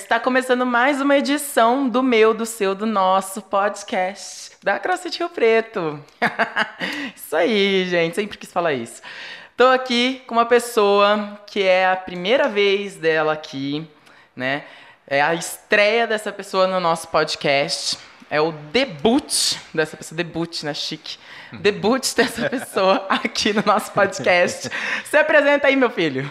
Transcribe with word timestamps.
Está 0.00 0.20
começando 0.20 0.64
mais 0.64 1.00
uma 1.00 1.18
edição 1.18 1.88
do 1.88 2.04
meu, 2.04 2.32
do 2.32 2.46
seu, 2.46 2.72
do 2.72 2.86
nosso 2.86 3.42
podcast 3.42 4.52
da 4.62 4.78
CrossFit 4.78 5.18
Rio 5.18 5.28
Preto. 5.28 6.02
isso 7.14 7.34
aí, 7.34 7.84
gente, 7.84 8.14
sempre 8.14 8.38
quis 8.38 8.50
falar 8.50 8.72
isso. 8.74 9.02
Tô 9.56 9.66
aqui 9.66 10.22
com 10.26 10.36
uma 10.36 10.46
pessoa 10.46 11.38
que 11.46 11.64
é 11.64 11.90
a 11.90 11.96
primeira 11.96 12.48
vez 12.48 12.94
dela 12.94 13.32
aqui, 13.32 13.86
né? 14.36 14.64
É 15.04 15.20
a 15.20 15.34
estreia 15.34 16.06
dessa 16.06 16.30
pessoa 16.30 16.68
no 16.68 16.78
nosso 16.78 17.08
podcast. 17.08 17.98
É 18.30 18.40
o 18.40 18.52
debut 18.52 19.56
dessa 19.74 19.96
pessoa, 19.96 20.16
debut, 20.16 20.62
né? 20.62 20.72
Chique. 20.74 21.18
Debut 21.60 22.14
dessa 22.14 22.48
pessoa 22.48 23.04
aqui 23.08 23.52
no 23.52 23.62
nosso 23.66 23.90
podcast. 23.90 24.70
Se 25.04 25.16
apresenta 25.16 25.66
aí, 25.66 25.74
meu 25.74 25.90
filho. 25.90 26.30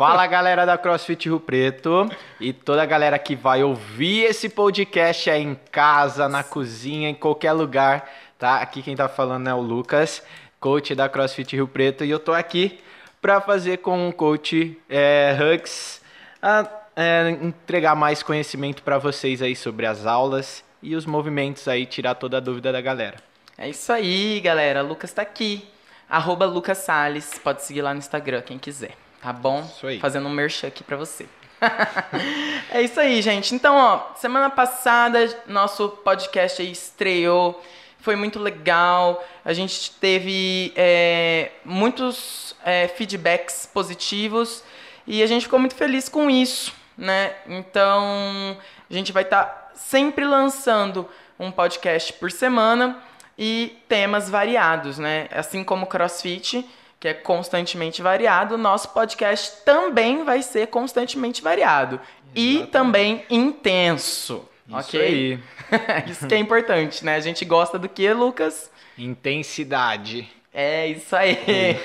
Fala 0.00 0.26
galera 0.26 0.64
da 0.64 0.78
CrossFit 0.78 1.28
Rio 1.28 1.38
Preto 1.38 2.08
e 2.40 2.54
toda 2.54 2.82
a 2.82 2.86
galera 2.86 3.18
que 3.18 3.36
vai 3.36 3.62
ouvir 3.62 4.22
esse 4.22 4.48
podcast 4.48 5.28
aí 5.28 5.42
em 5.42 5.54
casa, 5.70 6.26
na 6.26 6.42
cozinha, 6.42 7.10
em 7.10 7.14
qualquer 7.14 7.52
lugar, 7.52 8.10
tá? 8.38 8.62
Aqui 8.62 8.80
quem 8.80 8.96
tá 8.96 9.10
falando 9.10 9.46
é 9.50 9.52
o 9.52 9.60
Lucas, 9.60 10.22
coach 10.58 10.94
da 10.94 11.06
CrossFit 11.06 11.54
Rio 11.54 11.68
Preto 11.68 12.02
e 12.02 12.08
eu 12.08 12.18
tô 12.18 12.32
aqui 12.32 12.80
para 13.20 13.42
fazer 13.42 13.76
com 13.80 14.08
o 14.08 14.12
coach 14.14 14.74
é, 14.88 15.36
Hugs 15.38 16.00
a, 16.40 16.66
é, 16.96 17.28
entregar 17.42 17.94
mais 17.94 18.22
conhecimento 18.22 18.82
para 18.82 18.96
vocês 18.96 19.42
aí 19.42 19.54
sobre 19.54 19.84
as 19.84 20.06
aulas 20.06 20.64
e 20.82 20.96
os 20.96 21.04
movimentos 21.04 21.68
aí, 21.68 21.84
tirar 21.84 22.14
toda 22.14 22.38
a 22.38 22.40
dúvida 22.40 22.72
da 22.72 22.80
galera. 22.80 23.18
É 23.58 23.68
isso 23.68 23.92
aí, 23.92 24.40
galera. 24.40 24.80
Lucas 24.80 25.12
tá 25.12 25.20
aqui. 25.20 25.68
Arroba 26.08 26.46
Lucas 26.46 26.78
Salles. 26.78 27.38
Pode 27.44 27.62
seguir 27.62 27.82
lá 27.82 27.92
no 27.92 27.98
Instagram, 27.98 28.40
quem 28.40 28.58
quiser. 28.58 28.96
Tá 29.20 29.32
bom? 29.32 29.60
Isso 29.60 29.86
aí. 29.86 30.00
Fazendo 30.00 30.26
um 30.26 30.30
merchan 30.30 30.68
aqui 30.68 30.82
pra 30.82 30.96
você. 30.96 31.26
é 32.72 32.80
isso 32.80 32.98
aí, 32.98 33.20
gente. 33.20 33.54
Então, 33.54 33.76
ó, 33.76 34.14
semana 34.16 34.48
passada 34.48 35.28
nosso 35.46 35.88
podcast 35.88 36.62
estreou. 36.62 37.62
Foi 37.98 38.16
muito 38.16 38.38
legal. 38.38 39.22
A 39.44 39.52
gente 39.52 39.92
teve 39.92 40.72
é, 40.74 41.50
muitos 41.64 42.56
é, 42.64 42.88
feedbacks 42.88 43.68
positivos 43.72 44.64
e 45.06 45.22
a 45.22 45.26
gente 45.26 45.42
ficou 45.42 45.58
muito 45.58 45.74
feliz 45.74 46.08
com 46.08 46.30
isso, 46.30 46.72
né? 46.96 47.34
Então, 47.46 48.56
a 48.90 48.94
gente 48.94 49.12
vai 49.12 49.22
estar 49.22 49.44
tá 49.44 49.70
sempre 49.74 50.24
lançando 50.24 51.06
um 51.38 51.50
podcast 51.50 52.12
por 52.14 52.32
semana 52.32 53.02
e 53.38 53.76
temas 53.86 54.30
variados, 54.30 54.98
né? 54.98 55.28
Assim 55.30 55.62
como 55.62 55.86
CrossFit 55.86 56.66
que 57.00 57.08
é 57.08 57.14
constantemente 57.14 58.02
variado, 58.02 58.56
o 58.56 58.58
nosso 58.58 58.90
podcast 58.90 59.64
também 59.64 60.22
vai 60.22 60.42
ser 60.42 60.66
constantemente 60.66 61.40
variado. 61.40 61.98
Exatamente. 62.34 62.64
E 62.64 62.66
também 62.66 63.24
intenso. 63.30 64.46
Isso 64.68 64.76
ok? 64.76 65.00
Aí. 65.00 65.40
Isso 66.06 66.28
que 66.28 66.34
é 66.34 66.38
importante, 66.38 67.04
né? 67.04 67.16
A 67.16 67.20
gente 67.20 67.44
gosta 67.44 67.78
do 67.78 67.88
que, 67.88 68.12
Lucas? 68.12 68.70
Intensidade. 68.98 70.30
É 70.52 70.88
isso 70.88 71.14
aí. 71.14 71.38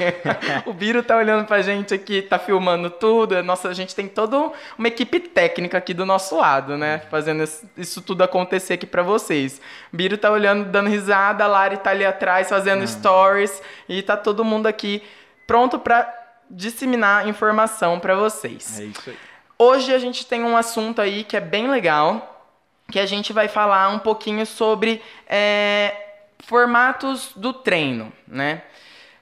o 0.66 0.74
Biro 0.74 1.04
tá 1.04 1.16
olhando 1.16 1.46
pra 1.46 1.62
gente 1.62 1.94
aqui, 1.94 2.22
tá 2.24 2.40
filmando 2.40 2.90
tudo. 2.90 3.42
Nossa, 3.44 3.70
a 3.70 3.74
gente 3.74 3.94
tem 3.94 4.08
toda 4.08 4.52
uma 4.78 4.88
equipe 4.88 5.20
técnica 5.20 5.78
aqui 5.78 5.94
do 5.94 6.06
nosso 6.06 6.36
lado, 6.36 6.76
né? 6.76 7.04
Fazendo 7.12 7.44
isso 7.78 8.02
tudo 8.02 8.24
acontecer 8.24 8.74
aqui 8.74 8.88
para 8.88 9.04
vocês. 9.04 9.62
O 9.94 9.96
Biro 9.96 10.18
tá 10.18 10.32
olhando, 10.32 10.66
dando 10.66 10.90
risada, 10.90 11.44
a 11.44 11.48
Lari 11.48 11.78
tá 11.78 11.92
ali 11.92 12.06
atrás 12.06 12.50
fazendo 12.50 12.88
stories 12.88 13.62
e 13.88 14.02
tá 14.02 14.18
todo 14.18 14.44
mundo 14.44 14.66
aqui 14.66 15.04
pronto 15.46 15.78
para 15.78 16.12
disseminar 16.50 17.28
informação 17.28 18.00
para 18.00 18.16
vocês. 18.16 18.80
É 18.80 18.84
isso 18.86 19.10
aí. 19.12 19.18
Hoje 19.58 19.94
a 19.94 20.00
gente 20.00 20.26
tem 20.26 20.44
um 20.44 20.58
assunto 20.58 21.02
aí 21.02 21.24
que 21.24 21.38
é 21.38 21.40
bem 21.40 21.70
legal, 21.70 22.50
que 22.92 23.00
a 23.00 23.06
gente 23.06 23.32
vai 23.32 23.48
falar 23.48 23.90
um 23.90 24.00
pouquinho 24.00 24.46
sobre 24.46 25.02
é, 25.28 26.05
Formatos 26.46 27.32
do 27.36 27.54
treino, 27.54 28.12
né? 28.28 28.64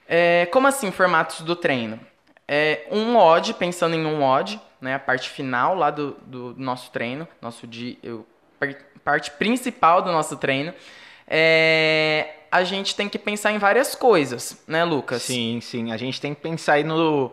É, 0.08 0.46
como 0.48 0.68
assim 0.68 0.92
formatos 0.92 1.42
do 1.42 1.56
treino? 1.56 2.00
É 2.48 2.86
um 2.92 3.16
odd, 3.16 3.54
pensando 3.54 3.96
em 3.96 4.06
um 4.06 4.22
odd, 4.24 4.60
né? 4.82 4.96
A 4.96 5.00
parte 5.00 5.30
final 5.30 5.76
lá 5.76 5.90
do, 5.90 6.18
do 6.26 6.54
nosso 6.58 6.92
treino, 6.92 7.28
nosso 7.42 7.66
de, 7.66 7.98
eu, 8.04 8.26
parte 9.04 9.32
principal 9.32 10.02
do 10.02 10.12
nosso 10.12 10.38
treino. 10.38 10.74
É, 11.28 12.36
a 12.52 12.64
gente 12.64 12.96
tem 12.96 13.10
que 13.10 13.18
pensar 13.18 13.52
em 13.52 13.58
várias 13.58 13.96
coisas, 13.96 14.62
né, 14.68 14.84
Lucas? 14.84 15.24
Sim, 15.24 15.60
sim. 15.62 15.92
A 15.92 15.98
gente 15.98 16.20
tem 16.20 16.34
que 16.34 16.42
pensar 16.42 16.74
aí 16.74 16.84
no 16.84 17.32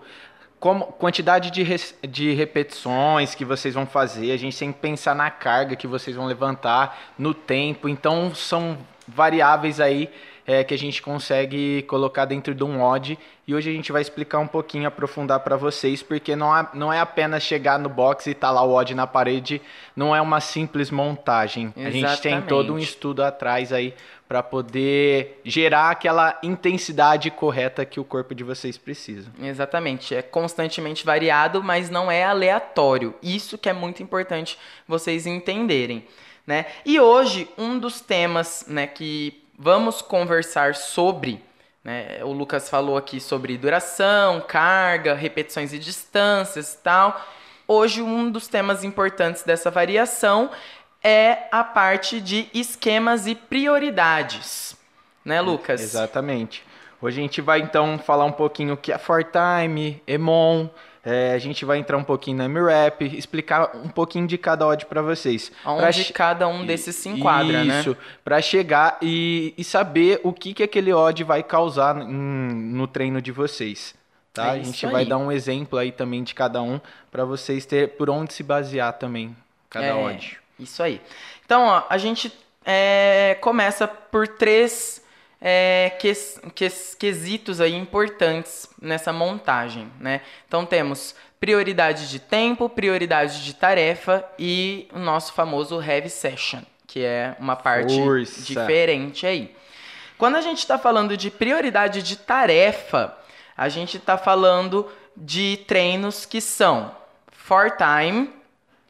como, 0.61 0.87
quantidade 0.87 1.50
de, 1.50 1.65
de 2.06 2.33
repetições 2.34 3.34
que 3.34 3.45
vocês 3.45 3.75
vão 3.75 3.87
fazer, 3.87 4.31
a 4.31 4.37
gente 4.37 4.56
tem 4.56 4.71
que 4.71 4.79
pensar 4.79 5.15
na 5.15 5.31
carga 5.31 5.75
que 5.75 5.87
vocês 5.87 6.15
vão 6.15 6.27
levantar, 6.27 7.15
no 7.19 7.33
tempo. 7.33 7.89
Então, 7.89 8.34
são 8.34 8.79
variáveis 9.15 9.81
aí 9.81 10.09
é, 10.47 10.65
que 10.65 10.75
a 10.75 10.78
gente 10.78 11.00
consegue 11.00 11.82
colocar 11.82 12.25
dentro 12.25 12.54
de 12.54 12.65
um 12.65 12.82
odd 12.82 13.19
e 13.47 13.54
hoje 13.54 13.71
a 13.71 13.72
gente 13.72 13.93
vai 13.93 14.03
explicar 14.03 14.38
um 14.38 14.47
pouquinho, 14.47 14.88
aprofundar 14.88 15.41
para 15.41 15.56
vocês, 15.56 16.03
porque 16.03 16.34
não, 16.34 16.53
há, 16.53 16.71
não 16.75 16.93
é 16.93 16.98
apenas 16.98 17.43
chegar 17.43 17.78
no 17.78 17.88
box 17.88 18.26
e 18.28 18.34
tá 18.34 18.50
lá 18.50 18.62
o 18.62 18.72
odd 18.72 18.94
na 18.94 19.06
parede, 19.06 19.60
não 19.94 20.15
é 20.15 20.20
uma 20.20 20.41
simples 20.41 20.91
montagem. 20.91 21.72
Exatamente. 21.76 22.04
A 22.04 22.09
gente 22.09 22.22
tem 22.22 22.43
todo 22.43 22.75
um 22.75 22.78
estudo 22.78 23.22
atrás 23.22 23.72
aí 23.72 23.94
para 24.26 24.43
poder 24.43 25.41
gerar 25.44 25.91
aquela 25.91 26.38
intensidade 26.43 27.31
correta 27.31 27.84
que 27.84 27.99
o 27.99 28.04
corpo 28.04 28.34
de 28.34 28.44
vocês 28.44 28.78
precisa. 28.78 29.28
Exatamente, 29.41 30.15
é 30.15 30.22
constantemente 30.22 31.04
variado, 31.04 31.62
mas 31.62 31.91
não 31.91 32.10
é 32.10 32.25
aleatório. 32.25 33.15
Isso 33.22 33.59
que 33.59 33.69
é 33.69 33.72
muito 33.72 34.03
importante 34.03 34.56
vocês 34.87 35.26
entenderem. 35.26 36.04
Né? 36.47 36.67
E 36.84 36.99
hoje, 36.99 37.49
um 37.56 37.78
dos 37.78 38.01
temas 38.01 38.65
né, 38.67 38.87
que 38.87 39.45
vamos 39.59 40.03
conversar 40.03 40.75
sobre, 40.75 41.43
né, 41.84 42.23
o 42.23 42.33
Lucas 42.33 42.69
falou 42.69 42.97
aqui 42.97 43.21
sobre 43.21 43.56
duração, 43.56 44.41
carga, 44.41 45.15
repetições 45.15 45.73
e 45.73 45.79
distâncias 45.79 46.75
e 46.75 46.79
tal. 46.79 47.25
Hoje, 47.69 48.03
um 48.03 48.31
dos 48.31 48.49
temas 48.49 48.83
importantes 48.83 49.43
dessa 49.43 49.71
variação 49.71 50.50
é 51.03 51.49
a 51.53 51.62
parte 51.62 52.21
de 52.21 52.49
esquemas 52.53 53.27
e 53.27 53.34
prioridades. 53.34 54.77
Né, 55.25 55.41
Lucas? 55.41 55.81
Exatamente. 55.81 56.65
Hoje 57.03 57.19
a 57.19 57.23
gente 57.23 57.41
vai 57.41 57.61
então 57.61 57.99
falar 57.99 58.25
um 58.25 58.33
pouquinho 58.33 58.75
o 58.75 58.77
que 58.77 58.93
é 58.93 58.99
for 58.99 59.25
time, 59.25 60.03
EMON, 60.06 60.69
é, 61.05 61.33
a 61.33 61.38
gente 61.38 61.65
vai 61.65 61.78
entrar 61.78 61.97
um 61.97 62.05
pouquinho 62.05 62.37
na 62.37 62.44
MRAP, 62.44 63.03
explicar 63.03 63.75
um 63.75 63.88
pouquinho 63.88 64.27
de 64.27 64.37
cada 64.37 64.66
odd 64.66 64.84
para 64.87 65.00
vocês. 65.00 65.50
Onde 65.65 66.05
pra 66.05 66.12
cada 66.12 66.49
um 66.49 66.66
desses 66.66 66.94
se 66.94 67.09
enquadra, 67.09 67.59
Isso, 67.59 67.69
né? 67.69 67.81
Isso, 67.81 67.97
para 68.22 68.43
chegar 68.43 68.99
e, 69.00 69.55
e, 69.56 69.65
saber 69.65 70.21
o 70.22 70.33
que, 70.33 70.53
que 70.53 70.62
aquele 70.62 70.93
odd 70.93 71.25
vai 71.25 71.43
causar 71.43 71.94
no 71.94 72.87
treino 72.87 73.22
de 73.22 73.33
vocês. 73.33 73.94
Tá? 74.33 74.49
É 74.49 74.61
a 74.61 74.62
gente 74.62 74.87
vai 74.87 75.05
dar 75.05 75.19
um 75.19 75.33
exemplo 75.33 75.78
aí 75.78 75.91
também 75.91 76.22
de 76.22 76.34
cada 76.34 76.62
um 76.62 76.81
para 77.11 77.25
vocês 77.25 77.67
ter 77.67 77.91
por 77.97 78.09
onde 78.11 78.32
se 78.32 78.43
basear 78.43 78.93
também 78.93 79.34
cada 79.69 79.87
é, 79.87 79.94
odd. 79.94 80.38
Isso 80.59 80.82
aí. 80.82 81.00
Então, 81.44 81.65
ó, 81.65 81.84
a 81.88 81.97
gente 81.97 82.32
é, 82.65 83.38
começa 83.41 83.88
por 83.88 84.28
três 84.28 85.03
é, 85.41 85.93
ques, 85.99 86.41
ques, 86.55 86.95
quesitos 86.95 87.61
aí 87.61 87.75
importantes 87.75 88.69
nessa 88.81 89.12
montagem, 89.12 89.91
né? 89.99 90.21
Então 90.47 90.67
temos 90.67 91.15
prioridade 91.41 92.11
de 92.11 92.19
tempo, 92.19 92.69
prioridade 92.69 93.43
de 93.43 93.55
tarefa 93.55 94.25
e 94.39 94.87
o 94.93 94.99
nosso 94.99 95.33
famoso 95.33 95.81
heavy 95.83 96.11
session, 96.11 96.61
que 96.87 97.03
é 97.03 97.34
uma 97.41 97.56
parte 97.56 97.97
Força. 97.97 98.43
diferente 98.43 99.27
aí. 99.27 99.55
Quando 100.19 100.37
a 100.37 100.43
gente 100.43 100.59
está 100.59 100.79
falando 100.79 101.17
de 101.17 101.31
prioridade 101.31 102.03
de 102.03 102.17
tarefa, 102.17 103.17
a 103.56 103.71
gente 103.71 103.97
está 103.97 104.19
falando 104.19 104.87
de 105.17 105.59
treinos 105.67 106.26
que 106.26 106.43
são 106.43 106.94
for 107.32 107.70
time 107.70 108.31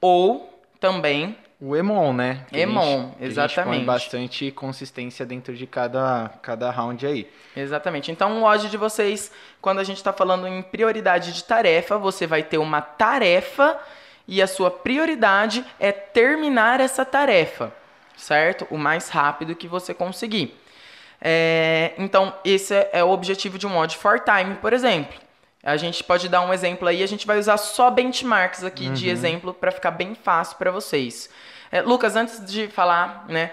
ou 0.01 0.61
também 0.81 1.37
o 1.61 1.77
Emon, 1.77 2.15
né? 2.15 2.47
Que 2.49 2.61
Emon, 2.61 3.11
gente, 3.11 3.25
exatamente. 3.25 3.77
põe 3.77 3.85
bastante 3.85 4.51
consistência 4.51 5.27
dentro 5.27 5.55
de 5.55 5.67
cada, 5.67 6.31
cada 6.41 6.71
round 6.71 7.07
aí. 7.07 7.31
Exatamente. 7.55 8.11
Então, 8.11 8.41
o 8.41 8.45
odd 8.45 8.71
de 8.71 8.77
vocês, 8.79 9.31
quando 9.61 9.79
a 9.79 9.85
gente 9.85 9.99
está 9.99 10.13
falando 10.13 10.49
em 10.49 10.63
prioridade 10.63 11.35
de 11.35 11.45
tarefa, 11.45 11.99
você 11.99 12.27
vai 12.27 12.43
ter 12.43 12.57
uma 12.57 12.81
tarefa 12.81 13.79
e 14.27 14.41
a 14.41 14.47
sua 14.47 14.71
prioridade 14.71 15.63
é 15.79 15.93
terminar 15.93 16.81
essa 16.81 17.05
tarefa, 17.05 17.71
certo? 18.17 18.67
O 18.71 18.79
mais 18.79 19.11
rápido 19.11 19.55
que 19.55 19.69
você 19.69 19.93
conseguir. 19.93 20.59
É, 21.21 21.93
então, 21.99 22.33
esse 22.43 22.75
é, 22.75 22.89
é 22.95 23.05
o 23.05 23.11
objetivo 23.11 23.59
de 23.59 23.67
um 23.67 23.77
odd 23.77 23.95
for 23.99 24.21
time, 24.21 24.55
por 24.55 24.73
exemplo. 24.73 25.19
A 25.63 25.77
gente 25.77 26.03
pode 26.03 26.27
dar 26.27 26.41
um 26.41 26.55
exemplo 26.55 26.89
aí, 26.89 27.03
a 27.03 27.07
gente 27.07 27.27
vai 27.27 27.39
usar 27.39 27.59
só 27.59 27.91
benchmarks 27.91 28.65
aqui 28.65 28.87
uhum. 28.87 28.95
de 28.95 29.11
exemplo 29.11 29.53
para 29.53 29.71
ficar 29.71 29.91
bem 29.91 30.15
fácil 30.15 30.57
para 30.57 30.71
vocês. 30.71 31.29
É, 31.71 31.83
Lucas, 31.83 32.17
antes 32.17 32.45
de 32.45 32.69
falar, 32.69 33.25
né, 33.29 33.51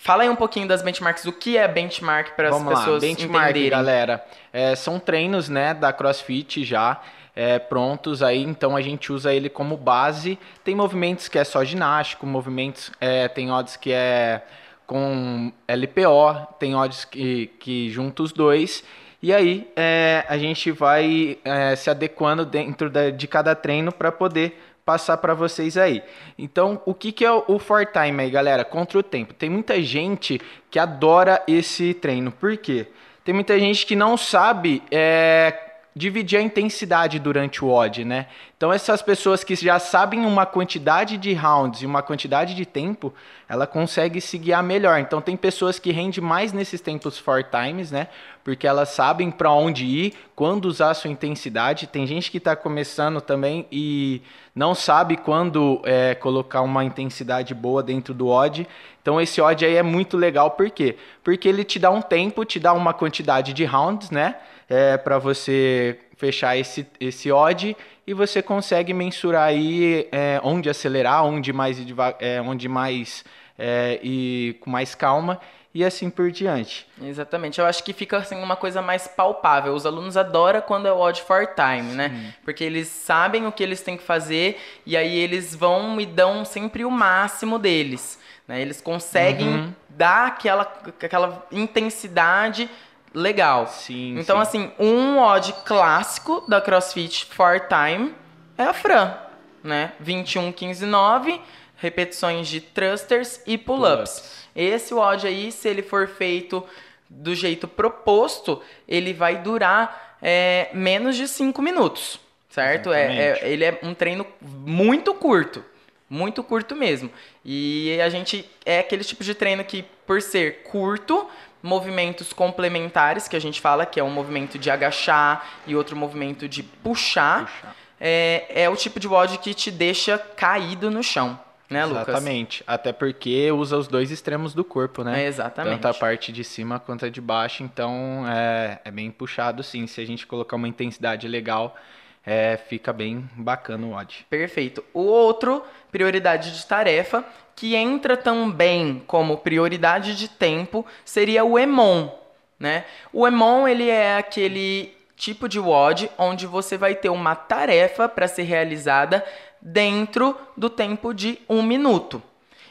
Fala 0.00 0.22
aí 0.22 0.28
um 0.28 0.36
pouquinho 0.36 0.68
das 0.68 0.80
benchmarks, 0.80 1.24
o 1.26 1.32
que 1.32 1.58
é 1.58 1.66
benchmark 1.66 2.36
para 2.36 2.48
as 2.48 2.54
Vamos 2.54 2.72
lá, 2.72 2.78
pessoas 2.78 3.00
benchmark, 3.02 3.50
entenderem. 3.50 3.70
galera. 3.70 4.24
É, 4.52 4.76
são 4.76 5.00
treinos, 5.00 5.48
né, 5.48 5.74
da 5.74 5.92
CrossFit 5.92 6.64
já 6.64 7.00
é, 7.34 7.58
prontos 7.58 8.22
aí, 8.22 8.42
então 8.42 8.76
a 8.76 8.80
gente 8.80 9.12
usa 9.12 9.34
ele 9.34 9.48
como 9.48 9.76
base. 9.76 10.38
Tem 10.64 10.74
movimentos 10.74 11.28
que 11.28 11.38
é 11.38 11.44
só 11.44 11.64
ginástico, 11.64 12.26
movimentos 12.26 12.92
é, 13.00 13.28
tem 13.28 13.50
odds 13.50 13.76
que 13.76 13.92
é 13.92 14.42
com 14.86 15.52
LPO, 15.68 16.54
tem 16.58 16.74
odds 16.74 17.04
que, 17.04 17.48
que 17.58 17.90
junta 17.90 18.22
os 18.22 18.32
dois. 18.32 18.82
E 19.20 19.32
aí 19.34 19.68
é, 19.76 20.24
a 20.28 20.38
gente 20.38 20.70
vai 20.70 21.38
é, 21.44 21.74
se 21.74 21.90
adequando 21.90 22.44
dentro 22.44 22.88
da, 22.88 23.10
de 23.10 23.26
cada 23.26 23.54
treino 23.54 23.92
para 23.92 24.10
poder 24.10 24.58
passar 24.88 25.18
para 25.18 25.34
vocês 25.34 25.76
aí. 25.76 26.02
Então, 26.38 26.80
o 26.86 26.94
que, 26.94 27.12
que 27.12 27.22
é 27.22 27.30
o 27.30 27.58
for 27.58 27.84
time 27.84 28.22
aí, 28.22 28.30
galera? 28.30 28.64
Contra 28.64 28.98
o 28.98 29.02
tempo. 29.02 29.34
Tem 29.34 29.50
muita 29.50 29.82
gente 29.82 30.40
que 30.70 30.78
adora 30.78 31.42
esse 31.46 31.92
treino. 31.92 32.32
Por 32.32 32.56
quê? 32.56 32.86
Tem 33.22 33.34
muita 33.34 33.58
gente 33.60 33.84
que 33.84 33.94
não 33.94 34.16
sabe 34.16 34.82
é, 34.90 35.67
dividir 35.94 36.38
a 36.38 36.42
intensidade 36.42 37.18
durante 37.18 37.64
o 37.64 37.70
odd, 37.70 38.04
né? 38.04 38.26
Então 38.56 38.72
essas 38.72 39.02
pessoas 39.02 39.42
que 39.42 39.54
já 39.56 39.78
sabem 39.78 40.24
uma 40.24 40.46
quantidade 40.46 41.16
de 41.16 41.32
rounds 41.32 41.82
e 41.82 41.86
uma 41.86 42.02
quantidade 42.02 42.54
de 42.54 42.64
tempo, 42.64 43.12
ela 43.48 43.66
consegue 43.66 44.20
se 44.20 44.38
guiar 44.38 44.62
melhor. 44.62 45.00
Então 45.00 45.20
tem 45.20 45.36
pessoas 45.36 45.78
que 45.78 45.90
rendem 45.90 46.22
mais 46.22 46.52
nesses 46.52 46.80
tempos 46.80 47.18
for 47.18 47.42
times, 47.42 47.90
né? 47.90 48.08
Porque 48.44 48.66
elas 48.66 48.90
sabem 48.90 49.30
para 49.30 49.50
onde 49.50 49.84
ir, 49.84 50.14
quando 50.34 50.66
usar 50.66 50.90
a 50.90 50.94
sua 50.94 51.10
intensidade. 51.10 51.86
Tem 51.86 52.06
gente 52.06 52.30
que 52.30 52.38
está 52.38 52.54
começando 52.54 53.20
também 53.20 53.66
e 53.70 54.22
não 54.54 54.74
sabe 54.74 55.16
quando 55.16 55.82
é, 55.84 56.14
colocar 56.14 56.62
uma 56.62 56.84
intensidade 56.84 57.54
boa 57.54 57.82
dentro 57.82 58.14
do 58.14 58.28
odd. 58.28 58.66
Então 59.02 59.20
esse 59.20 59.40
odd 59.40 59.64
aí 59.64 59.76
é 59.76 59.82
muito 59.82 60.16
legal, 60.16 60.52
por 60.52 60.70
quê? 60.70 60.96
Porque 61.24 61.48
ele 61.48 61.64
te 61.64 61.78
dá 61.78 61.90
um 61.90 62.02
tempo, 62.02 62.44
te 62.44 62.60
dá 62.60 62.72
uma 62.72 62.92
quantidade 62.92 63.52
de 63.52 63.64
rounds, 63.64 64.10
né? 64.10 64.36
É, 64.68 64.98
para 64.98 65.18
você 65.18 65.98
fechar 66.16 66.56
esse, 66.56 66.86
esse 67.00 67.32
odd 67.32 67.76
e 68.06 68.12
você 68.12 68.42
consegue 68.42 68.92
mensurar 68.92 69.48
aí 69.48 70.08
é, 70.10 70.40
onde 70.42 70.68
acelerar, 70.68 71.24
onde 71.24 71.52
mais, 71.52 71.78
é, 72.18 72.40
onde 72.42 72.68
mais 72.68 73.24
é, 73.58 73.98
e 74.02 74.56
com 74.60 74.70
mais 74.70 74.94
calma 74.94 75.40
e 75.74 75.84
assim 75.84 76.10
por 76.10 76.30
diante. 76.30 76.86
Exatamente. 77.00 77.60
Eu 77.60 77.66
acho 77.66 77.84
que 77.84 77.92
fica 77.92 78.16
assim 78.16 78.42
uma 78.42 78.56
coisa 78.56 78.80
mais 78.82 79.06
palpável. 79.06 79.74
Os 79.74 79.86
alunos 79.86 80.16
adoram 80.16 80.60
quando 80.60 80.88
é 80.88 80.92
o 80.92 80.98
odd 80.98 81.22
for 81.22 81.46
time, 81.46 81.94
né? 81.94 82.34
Porque 82.42 82.64
eles 82.64 82.88
sabem 82.88 83.46
o 83.46 83.52
que 83.52 83.62
eles 83.62 83.80
têm 83.82 83.96
que 83.96 84.02
fazer 84.02 84.60
e 84.84 84.96
aí 84.96 85.16
eles 85.16 85.54
vão 85.54 86.00
e 86.00 86.06
dão 86.06 86.44
sempre 86.44 86.84
o 86.84 86.90
máximo 86.90 87.58
deles. 87.58 88.18
Né? 88.46 88.62
Eles 88.62 88.80
conseguem 88.80 89.48
uhum. 89.48 89.74
dar 89.90 90.28
aquela, 90.28 90.62
aquela 91.02 91.46
intensidade 91.52 92.68
legal. 93.14 93.66
Sim. 93.66 94.18
Então, 94.18 94.36
sim. 94.36 94.42
assim, 94.42 94.72
um 94.78 95.18
odd 95.18 95.52
clássico 95.64 96.44
da 96.48 96.60
CrossFit 96.60 97.26
for 97.26 97.60
time 97.68 98.14
é 98.56 98.64
a 98.64 98.72
Fran, 98.72 99.14
né? 99.62 99.92
21, 100.00 100.52
15, 100.52 100.86
9, 100.86 101.40
repetições 101.76 102.48
de 102.48 102.60
thrusters 102.60 103.40
e 103.46 103.56
pull-ups. 103.56 104.20
Pull 104.20 104.62
Esse 104.62 104.94
odd 104.94 105.26
aí, 105.26 105.52
se 105.52 105.68
ele 105.68 105.82
for 105.82 106.08
feito 106.08 106.64
do 107.08 107.34
jeito 107.34 107.66
proposto, 107.66 108.62
ele 108.86 109.12
vai 109.12 109.36
durar 109.36 110.16
é, 110.20 110.68
menos 110.74 111.16
de 111.16 111.26
5 111.26 111.62
minutos, 111.62 112.20
certo? 112.50 112.92
É, 112.92 113.38
é, 113.40 113.48
ele 113.48 113.64
é 113.64 113.78
um 113.82 113.94
treino 113.94 114.26
muito 114.40 115.14
curto. 115.14 115.64
Muito 116.10 116.42
curto 116.42 116.74
mesmo. 116.74 117.10
E 117.44 118.00
a 118.00 118.08
gente 118.08 118.48
é 118.64 118.78
aquele 118.78 119.04
tipo 119.04 119.22
de 119.22 119.34
treino 119.34 119.62
que, 119.62 119.84
por 120.06 120.22
ser 120.22 120.62
curto, 120.62 121.28
movimentos 121.62 122.32
complementares, 122.32 123.26
que 123.28 123.36
a 123.36 123.40
gente 123.40 123.60
fala, 123.60 123.84
que 123.84 123.98
é 123.98 124.04
um 124.04 124.10
movimento 124.10 124.58
de 124.58 124.70
agachar 124.70 125.46
e 125.66 125.74
outro 125.74 125.96
movimento 125.96 126.48
de 126.48 126.62
puxar, 126.62 127.46
puxar. 127.46 127.76
É, 128.00 128.46
é 128.64 128.68
o 128.68 128.76
tipo 128.76 129.00
de 129.00 129.08
WOD 129.08 129.38
que 129.38 129.52
te 129.54 129.70
deixa 129.70 130.18
caído 130.18 130.90
no 130.90 131.02
chão. 131.02 131.38
Né, 131.68 131.84
Lucas? 131.84 132.08
Exatamente. 132.08 132.64
Até 132.66 132.94
porque 132.94 133.52
usa 133.52 133.76
os 133.76 133.86
dois 133.86 134.10
extremos 134.10 134.54
do 134.54 134.64
corpo, 134.64 135.04
né? 135.04 135.24
É, 135.24 135.26
exatamente. 135.26 135.82
Tanto 135.82 135.88
a 135.88 135.94
parte 135.94 136.32
de 136.32 136.42
cima 136.42 136.80
quanto 136.80 137.04
a 137.04 137.10
de 137.10 137.20
baixo. 137.20 137.62
Então 137.62 138.24
é, 138.26 138.80
é 138.86 138.90
bem 138.90 139.10
puxado, 139.10 139.62
sim. 139.62 139.86
Se 139.86 140.00
a 140.00 140.06
gente 140.06 140.26
colocar 140.26 140.56
uma 140.56 140.66
intensidade 140.66 141.28
legal, 141.28 141.76
é, 142.24 142.56
fica 142.56 142.92
bem 142.92 143.28
bacana 143.34 143.86
o 143.86 143.94
odd. 143.94 144.26
Perfeito. 144.28 144.84
O 144.92 145.00
outro, 145.00 145.62
prioridade 145.90 146.56
de 146.56 146.66
tarefa, 146.66 147.24
que 147.56 147.74
entra 147.74 148.16
também 148.16 149.02
como 149.06 149.38
prioridade 149.38 150.16
de 150.16 150.28
tempo, 150.28 150.86
seria 151.04 151.44
o 151.44 151.58
EMON. 151.58 152.16
Né? 152.58 152.84
O 153.12 153.26
EMON 153.26 153.66
ele 153.66 153.88
é 153.88 154.16
aquele 154.16 154.94
tipo 155.16 155.48
de 155.48 155.58
WOD 155.58 156.10
onde 156.16 156.46
você 156.46 156.76
vai 156.76 156.94
ter 156.94 157.08
uma 157.08 157.34
tarefa 157.34 158.08
para 158.08 158.28
ser 158.28 158.44
realizada 158.44 159.24
dentro 159.60 160.36
do 160.56 160.70
tempo 160.70 161.12
de 161.12 161.40
um 161.48 161.62
minuto. 161.62 162.22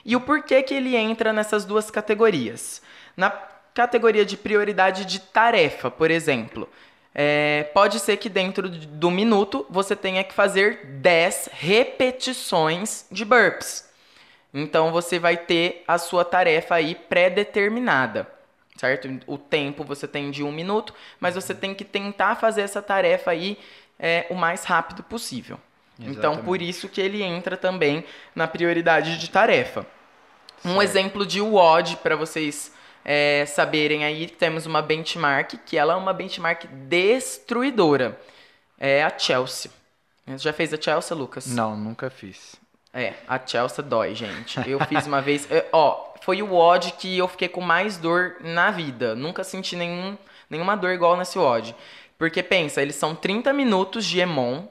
E 0.06 0.16
o 0.16 0.22
porquê 0.22 0.64
que 0.64 0.74
ele 0.74 0.96
entra 0.96 1.34
nessas 1.34 1.66
duas 1.66 1.92
categorias? 1.92 2.82
Na 3.16 3.30
categoria 3.74 4.26
de 4.26 4.38
prioridade 4.38 5.04
de 5.04 5.20
tarefa, 5.20 5.92
por 5.92 6.10
exemplo, 6.10 6.70
é, 7.20 7.64
pode 7.74 8.00
ser 8.00 8.18
que 8.18 8.30
dentro 8.30 8.70
do 8.70 9.10
minuto 9.10 9.66
você 9.72 9.96
tenha 9.96 10.24
que 10.24 10.36
fazer 10.36 10.86
10 10.86 11.50
repetições 11.52 13.08
de 13.12 13.26
burps. 13.26 13.90
Então 14.54 14.92
você 14.92 15.18
vai 15.18 15.36
ter 15.36 15.84
a 15.88 15.98
sua 15.98 16.24
tarefa 16.24 16.76
aí 16.76 16.94
pré-determinada, 16.94 18.32
certo? 18.76 19.10
O 19.26 19.36
tempo 19.36 19.84
você 19.84 20.08
tem 20.08 20.30
de 20.30 20.44
um 20.44 20.52
minuto, 20.52 20.94
mas 21.20 21.34
você 21.34 21.56
tem 21.56 21.74
que 21.74 21.84
tentar 21.84 22.36
fazer 22.36 22.62
essa 22.62 22.84
tarefa 22.84 23.32
aí 23.32 23.58
é, 24.00 24.28
o 24.30 24.36
mais 24.36 24.64
rápido 24.64 25.02
possível. 25.02 25.60
Exatamente. 26.00 26.20
Então 26.20 26.38
por 26.46 26.62
isso 26.62 26.88
que 26.88 27.02
ele 27.02 27.24
entra 27.24 27.58
também 27.58 28.06
na 28.36 28.48
prioridade 28.48 29.18
de 29.18 29.28
tarefa. 29.32 29.88
Certo. 30.62 30.76
Um 30.76 30.80
exemplo 30.84 31.26
de 31.26 31.42
WOD 31.42 31.98
para 31.98 32.16
vocês 32.16 32.77
é, 33.10 33.46
saberem 33.46 34.04
aí, 34.04 34.28
temos 34.28 34.66
uma 34.66 34.82
benchmark 34.82 35.54
que 35.66 35.78
ela 35.78 35.94
é 35.94 35.96
uma 35.96 36.12
benchmark 36.12 36.66
destruidora. 36.68 38.20
É 38.78 39.02
a 39.02 39.18
Chelsea. 39.18 39.72
Você 40.26 40.40
já 40.40 40.52
fez 40.52 40.74
a 40.74 40.82
Chelsea, 40.82 41.16
Lucas? 41.16 41.48
Não, 41.48 41.78
nunca 41.78 42.10
fiz. 42.10 42.58
É, 42.94 43.14
a 43.26 43.40
Chelsea 43.40 43.82
dói, 43.82 44.14
gente. 44.14 44.60
Eu 44.70 44.78
fiz 44.82 45.08
uma 45.08 45.22
vez. 45.24 45.50
Eu, 45.50 45.64
ó, 45.72 46.16
foi 46.22 46.42
o 46.42 46.54
odd 46.54 46.92
que 47.00 47.18
eu 47.18 47.30
fiquei 47.30 47.48
com 47.48 47.62
mais 47.62 47.98
dor 47.98 48.36
na 48.42 48.72
vida. 48.72 49.16
Nunca 49.16 49.42
senti 49.42 49.78
nenhum, 49.78 50.18
nenhuma 50.50 50.76
dor 50.76 50.92
igual 50.92 51.16
nesse 51.16 51.40
odd. 51.40 51.74
Porque 52.18 52.44
pensa, 52.44 52.82
eles 52.82 52.98
são 52.98 53.16
30 53.16 53.54
minutos 53.54 54.04
de 54.04 54.20
Emon. 54.20 54.64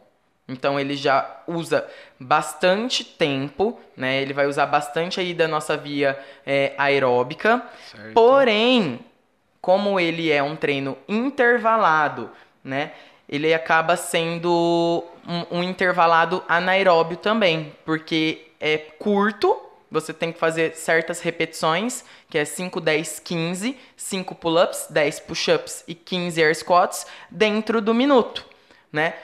Então 0.48 0.78
ele 0.78 0.96
já 0.96 1.42
usa 1.46 1.88
bastante 2.20 3.04
tempo, 3.04 3.78
né? 3.96 4.22
Ele 4.22 4.32
vai 4.32 4.46
usar 4.46 4.66
bastante 4.66 5.18
aí 5.18 5.34
da 5.34 5.48
nossa 5.48 5.76
via 5.76 6.18
é, 6.46 6.72
aeróbica. 6.78 7.62
Certo. 7.90 8.14
Porém, 8.14 9.00
como 9.60 9.98
ele 9.98 10.30
é 10.30 10.42
um 10.42 10.54
treino 10.54 10.96
intervalado, 11.08 12.30
né? 12.62 12.92
ele 13.28 13.52
acaba 13.52 13.96
sendo 13.96 15.04
um, 15.26 15.58
um 15.58 15.62
intervalado 15.62 16.42
anaeróbio 16.48 17.16
também, 17.16 17.72
porque 17.84 18.48
é 18.60 18.78
curto, 18.78 19.60
você 19.90 20.12
tem 20.12 20.32
que 20.32 20.38
fazer 20.38 20.74
certas 20.74 21.20
repetições, 21.20 22.04
que 22.30 22.38
é 22.38 22.44
5, 22.44 22.80
10, 22.80 23.20
15, 23.20 23.76
5 23.96 24.34
pull-ups, 24.34 24.86
10 24.90 25.20
push-ups 25.20 25.84
e 25.86 25.94
15 25.94 26.42
air 26.42 26.54
squats 26.54 27.06
dentro 27.30 27.80
do 27.80 27.94
minuto, 27.94 28.44
né? 28.92 29.14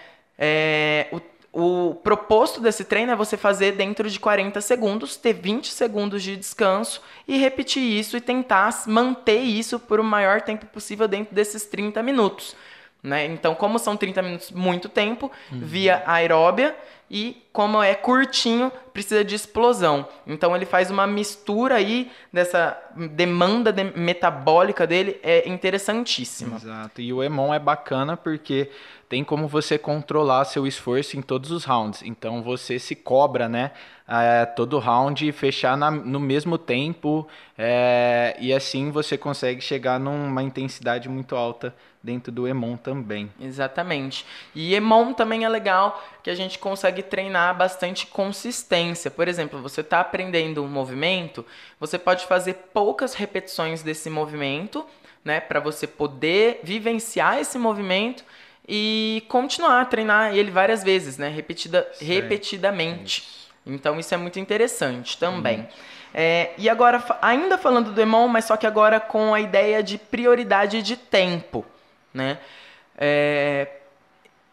É, 0.44 1.06
o, 1.12 1.90
o 1.90 1.94
proposto 1.94 2.60
desse 2.60 2.82
treino 2.82 3.12
é 3.12 3.14
você 3.14 3.36
fazer 3.36 3.76
dentro 3.76 4.10
de 4.10 4.18
40 4.18 4.60
segundos, 4.60 5.16
ter 5.16 5.34
20 5.34 5.70
segundos 5.70 6.20
de 6.20 6.36
descanso 6.36 7.00
e 7.28 7.38
repetir 7.38 7.80
isso 7.80 8.16
e 8.16 8.20
tentar 8.20 8.82
manter 8.88 9.38
isso 9.38 9.78
por 9.78 10.00
o 10.00 10.04
maior 10.04 10.42
tempo 10.42 10.66
possível 10.66 11.06
dentro 11.06 11.32
desses 11.32 11.64
30 11.64 12.02
minutos. 12.02 12.56
Né? 13.02 13.26
Então, 13.26 13.54
como 13.54 13.80
são 13.80 13.96
30 13.96 14.22
minutos, 14.22 14.50
muito 14.52 14.88
tempo, 14.88 15.30
uhum. 15.50 15.58
via 15.60 16.04
aeróbia, 16.06 16.76
e 17.10 17.42
como 17.52 17.82
é 17.82 17.94
curtinho, 17.94 18.72
precisa 18.92 19.22
de 19.22 19.34
explosão. 19.34 20.08
Então, 20.26 20.56
ele 20.56 20.64
faz 20.64 20.90
uma 20.90 21.06
mistura 21.06 21.74
aí 21.74 22.10
dessa 22.32 22.80
demanda 23.10 23.70
de 23.70 23.84
metabólica 23.84 24.86
dele, 24.86 25.20
é 25.22 25.46
interessantíssima. 25.46 26.56
Exato. 26.56 27.02
E 27.02 27.12
o 27.12 27.22
Emon 27.22 27.52
é 27.52 27.58
bacana 27.58 28.16
porque 28.16 28.70
tem 29.10 29.22
como 29.22 29.46
você 29.46 29.76
controlar 29.76 30.46
seu 30.46 30.66
esforço 30.66 31.18
em 31.18 31.20
todos 31.20 31.50
os 31.50 31.64
rounds. 31.64 32.02
Então, 32.02 32.42
você 32.42 32.78
se 32.78 32.94
cobra, 32.94 33.46
né? 33.46 33.72
É, 34.08 34.46
todo 34.46 34.78
round 34.78 35.28
e 35.28 35.32
fechar 35.32 35.76
na, 35.76 35.90
no 35.90 36.20
mesmo 36.20 36.56
tempo, 36.56 37.26
é, 37.58 38.36
e 38.38 38.52
assim 38.52 38.90
você 38.90 39.16
consegue 39.16 39.60
chegar 39.60 39.98
numa 39.98 40.42
intensidade 40.42 41.08
muito 41.08 41.34
alta 41.36 41.74
dentro 42.02 42.32
do 42.32 42.48
EMON 42.48 42.76
também. 42.76 43.30
Exatamente. 43.40 44.26
E 44.54 44.74
EMON 44.74 45.12
também 45.12 45.44
é 45.44 45.48
legal 45.48 46.02
que 46.22 46.30
a 46.30 46.34
gente 46.34 46.58
consegue 46.58 47.02
treinar 47.02 47.56
bastante 47.56 48.06
consistência. 48.06 49.10
Por 49.10 49.28
exemplo, 49.28 49.62
você 49.62 49.82
está 49.82 50.00
aprendendo 50.00 50.64
um 50.64 50.68
movimento, 50.68 51.46
você 51.78 51.98
pode 51.98 52.26
fazer 52.26 52.54
poucas 52.74 53.14
repetições 53.14 53.82
desse 53.82 54.10
movimento, 54.10 54.84
né, 55.24 55.38
para 55.38 55.60
você 55.60 55.86
poder 55.86 56.60
vivenciar 56.64 57.38
esse 57.38 57.56
movimento 57.56 58.24
e 58.66 59.24
continuar 59.28 59.80
a 59.80 59.84
treinar 59.84 60.34
ele 60.34 60.50
várias 60.50 60.82
vezes, 60.82 61.16
né, 61.16 61.28
repetida, 61.28 61.88
repetidamente. 62.00 63.28
Então 63.64 64.00
isso 64.00 64.12
é 64.12 64.16
muito 64.16 64.40
interessante 64.40 65.16
também. 65.16 65.60
Hum. 65.60 65.66
É, 66.14 66.50
e 66.58 66.68
agora, 66.68 67.02
ainda 67.22 67.56
falando 67.56 67.92
do 67.92 68.00
EMON, 68.00 68.28
mas 68.28 68.44
só 68.44 68.56
que 68.56 68.66
agora 68.66 68.98
com 69.00 69.32
a 69.32 69.40
ideia 69.40 69.82
de 69.82 69.96
prioridade 69.96 70.82
de 70.82 70.96
tempo 70.96 71.64
né? 72.12 72.38
É, 72.96 73.68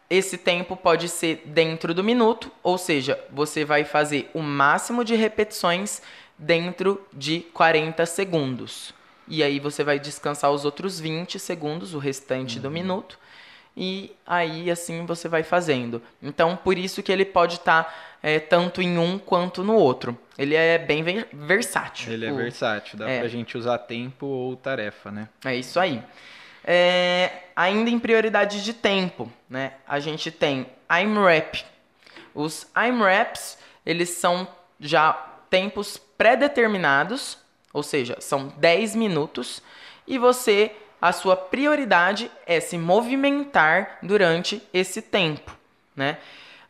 esse 0.08 0.36
tempo 0.36 0.76
pode 0.76 1.08
ser 1.08 1.42
dentro 1.46 1.94
do 1.94 2.02
minuto, 2.02 2.50
ou 2.62 2.76
seja, 2.76 3.18
você 3.30 3.64
vai 3.64 3.84
fazer 3.84 4.28
o 4.34 4.40
máximo 4.40 5.04
de 5.04 5.14
repetições 5.14 6.02
dentro 6.36 7.06
de 7.12 7.40
40 7.52 8.04
segundos. 8.06 8.92
E 9.28 9.44
aí 9.44 9.60
você 9.60 9.84
vai 9.84 10.00
descansar 10.00 10.50
os 10.50 10.64
outros 10.64 10.98
20 10.98 11.38
segundos, 11.38 11.94
o 11.94 11.98
restante 11.98 12.56
uhum. 12.56 12.62
do 12.62 12.70
minuto. 12.70 13.18
E 13.76 14.12
aí 14.26 14.68
assim 14.68 15.06
você 15.06 15.28
vai 15.28 15.44
fazendo. 15.44 16.02
Então 16.20 16.56
por 16.56 16.76
isso 16.76 17.02
que 17.04 17.12
ele 17.12 17.24
pode 17.24 17.54
estar 17.54 17.84
tá, 17.84 17.94
é, 18.20 18.40
tanto 18.40 18.82
em 18.82 18.98
um 18.98 19.16
quanto 19.16 19.62
no 19.62 19.74
outro. 19.74 20.18
Ele 20.36 20.56
é 20.56 20.76
bem 20.76 21.04
versátil. 21.32 22.12
Ele 22.12 22.26
é 22.26 22.32
versátil, 22.32 22.98
dá 22.98 23.08
é. 23.08 23.20
pra 23.20 23.28
gente 23.28 23.56
usar 23.56 23.78
tempo 23.78 24.26
ou 24.26 24.56
tarefa, 24.56 25.12
né? 25.12 25.28
É 25.44 25.54
isso 25.54 25.78
aí. 25.78 26.02
É, 26.64 27.44
ainda 27.56 27.90
em 27.90 27.98
prioridade 27.98 28.62
de 28.62 28.72
tempo, 28.74 29.30
né? 29.48 29.74
A 29.86 29.98
gente 30.00 30.30
tem 30.30 30.66
IMRAP. 30.90 31.64
Os 32.34 32.66
IMRAPs, 32.76 33.58
eles 33.84 34.10
são 34.10 34.46
já 34.78 35.12
tempos 35.48 35.98
pré-determinados, 36.16 37.38
ou 37.72 37.82
seja, 37.82 38.16
são 38.20 38.48
10 38.56 38.94
minutos, 38.94 39.62
e 40.06 40.18
você, 40.18 40.72
a 41.00 41.12
sua 41.12 41.36
prioridade 41.36 42.30
é 42.46 42.60
se 42.60 42.76
movimentar 42.76 43.98
durante 44.02 44.62
esse 44.72 45.00
tempo, 45.02 45.56
né? 45.94 46.18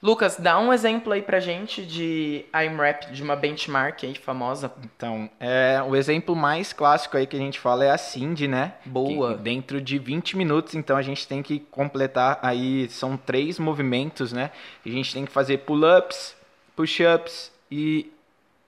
Lucas, 0.03 0.37
dá 0.39 0.59
um 0.59 0.73
exemplo 0.73 1.13
aí 1.13 1.21
pra 1.21 1.41
gente 1.41 1.85
de 1.85 2.47
IMRAP, 2.55 3.13
de 3.13 3.23
uma 3.23 3.37
benchmark 3.37 4.03
aí 4.03 4.15
famosa. 4.15 4.73
Então, 4.83 5.29
é, 5.39 5.83
o 5.87 5.95
exemplo 5.95 6.35
mais 6.35 6.73
clássico 6.73 7.19
aí 7.19 7.27
que 7.27 7.37
a 7.37 7.39
gente 7.39 7.61
fala 7.61 7.85
é 7.85 7.91
a 7.91 7.99
Cindy, 7.99 8.49
né? 8.49 8.73
Boa. 8.87 9.37
Que, 9.37 9.43
dentro 9.43 9.79
de 9.79 9.99
20 9.99 10.39
minutos, 10.39 10.75
então 10.75 10.97
a 10.97 11.03
gente 11.03 11.29
tem 11.29 11.43
que 11.43 11.61
completar 11.71 12.39
aí, 12.41 12.89
são 12.89 13.15
três 13.15 13.59
movimentos, 13.59 14.33
né? 14.33 14.51
A 14.85 14.89
gente 14.89 15.13
tem 15.13 15.27
que 15.27 15.33
fazer 15.33 15.59
pull-ups, 15.59 16.35
push-ups 16.75 17.53
e 17.71 18.11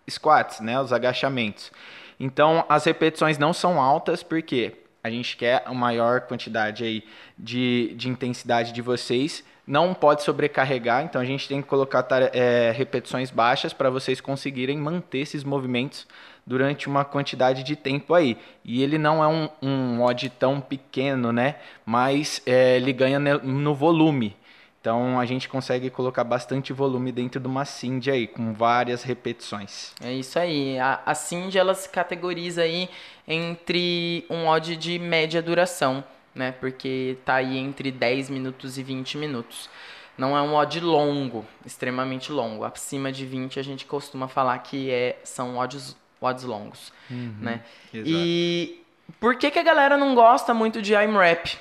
squats, 0.08 0.60
né? 0.60 0.78
Os 0.78 0.92
agachamentos. 0.92 1.72
Então, 2.20 2.64
as 2.68 2.84
repetições 2.84 3.38
não 3.38 3.54
são 3.54 3.80
altas, 3.80 4.22
porque 4.22 4.81
a 5.02 5.11
gente 5.11 5.37
quer 5.37 5.62
a 5.66 5.75
maior 5.75 6.23
quantidade 6.23 6.85
aí 6.85 7.04
de, 7.37 7.94
de 7.97 8.09
intensidade 8.09 8.73
de 8.73 8.80
vocês 8.80 9.44
não 9.66 9.94
pode 9.94 10.23
sobrecarregar, 10.23 11.04
então 11.04 11.21
a 11.21 11.25
gente 11.25 11.47
tem 11.47 11.62
que 11.62 11.68
colocar 11.68 12.04
é, 12.35 12.73
repetições 12.73 13.30
baixas 13.30 13.73
para 13.73 13.90
vocês 13.90 14.21
conseguirem 14.21 14.76
manter 14.76 15.18
esses 15.18 15.44
movimentos 15.44 16.06
durante 16.44 16.88
uma 16.88 17.04
quantidade 17.04 17.62
de 17.62 17.76
tempo 17.76 18.12
aí. 18.12 18.37
E 18.64 18.82
ele 18.82 18.99
não 18.99 19.23
é 19.23 19.28
um, 19.28 19.49
um 19.62 20.02
odd 20.02 20.28
tão 20.30 20.61
pequeno, 20.61 21.32
né? 21.32 21.56
Mas 21.87 22.42
é, 22.44 22.76
ele 22.76 22.92
ganha 22.92 23.21
no 23.21 23.75
volume. 23.75 24.37
Então 24.82 25.18
a 25.18 25.24
gente 25.24 25.48
consegue 25.48 25.88
colocar 25.88 26.24
bastante 26.24 26.72
volume 26.72 27.10
dentro 27.10 27.40
de 27.40 27.46
uma 27.46 27.64
Cindy 27.64 28.10
aí, 28.10 28.26
com 28.26 28.52
várias 28.52 29.02
repetições. 29.02 29.94
É 30.02 30.12
isso 30.12 30.38
aí. 30.38 30.78
A, 30.78 31.00
a 31.06 31.14
Cindy 31.14 31.56
ela 31.56 31.72
se 31.72 31.88
categoriza 31.88 32.62
aí 32.62 32.90
entre 33.26 34.26
um 34.28 34.46
odd 34.48 34.76
de 34.76 34.98
média 34.98 35.40
duração 35.40 36.04
né? 36.34 36.52
Porque 36.52 37.18
tá 37.24 37.34
aí 37.36 37.58
entre 37.58 37.90
10 37.90 38.30
minutos 38.30 38.78
e 38.78 38.82
20 38.82 39.18
minutos. 39.18 39.68
Não 40.16 40.36
é 40.36 40.42
um 40.42 40.54
odd 40.54 40.78
longo, 40.80 41.44
extremamente 41.64 42.30
longo. 42.30 42.64
Acima 42.64 43.10
de 43.10 43.24
20 43.24 43.58
a 43.58 43.62
gente 43.62 43.86
costuma 43.86 44.28
falar 44.28 44.58
que 44.58 44.90
é, 44.90 45.18
são 45.24 45.56
odds, 45.56 45.96
odds 46.20 46.44
longos, 46.44 46.92
uhum, 47.10 47.34
né? 47.40 47.62
Exato. 47.92 48.10
E 48.10 48.82
por 49.18 49.36
que, 49.36 49.50
que 49.50 49.58
a 49.58 49.62
galera 49.62 49.96
não 49.96 50.14
gosta 50.14 50.52
muito 50.52 50.82
de 50.82 50.94
IMRAP? 50.94 51.58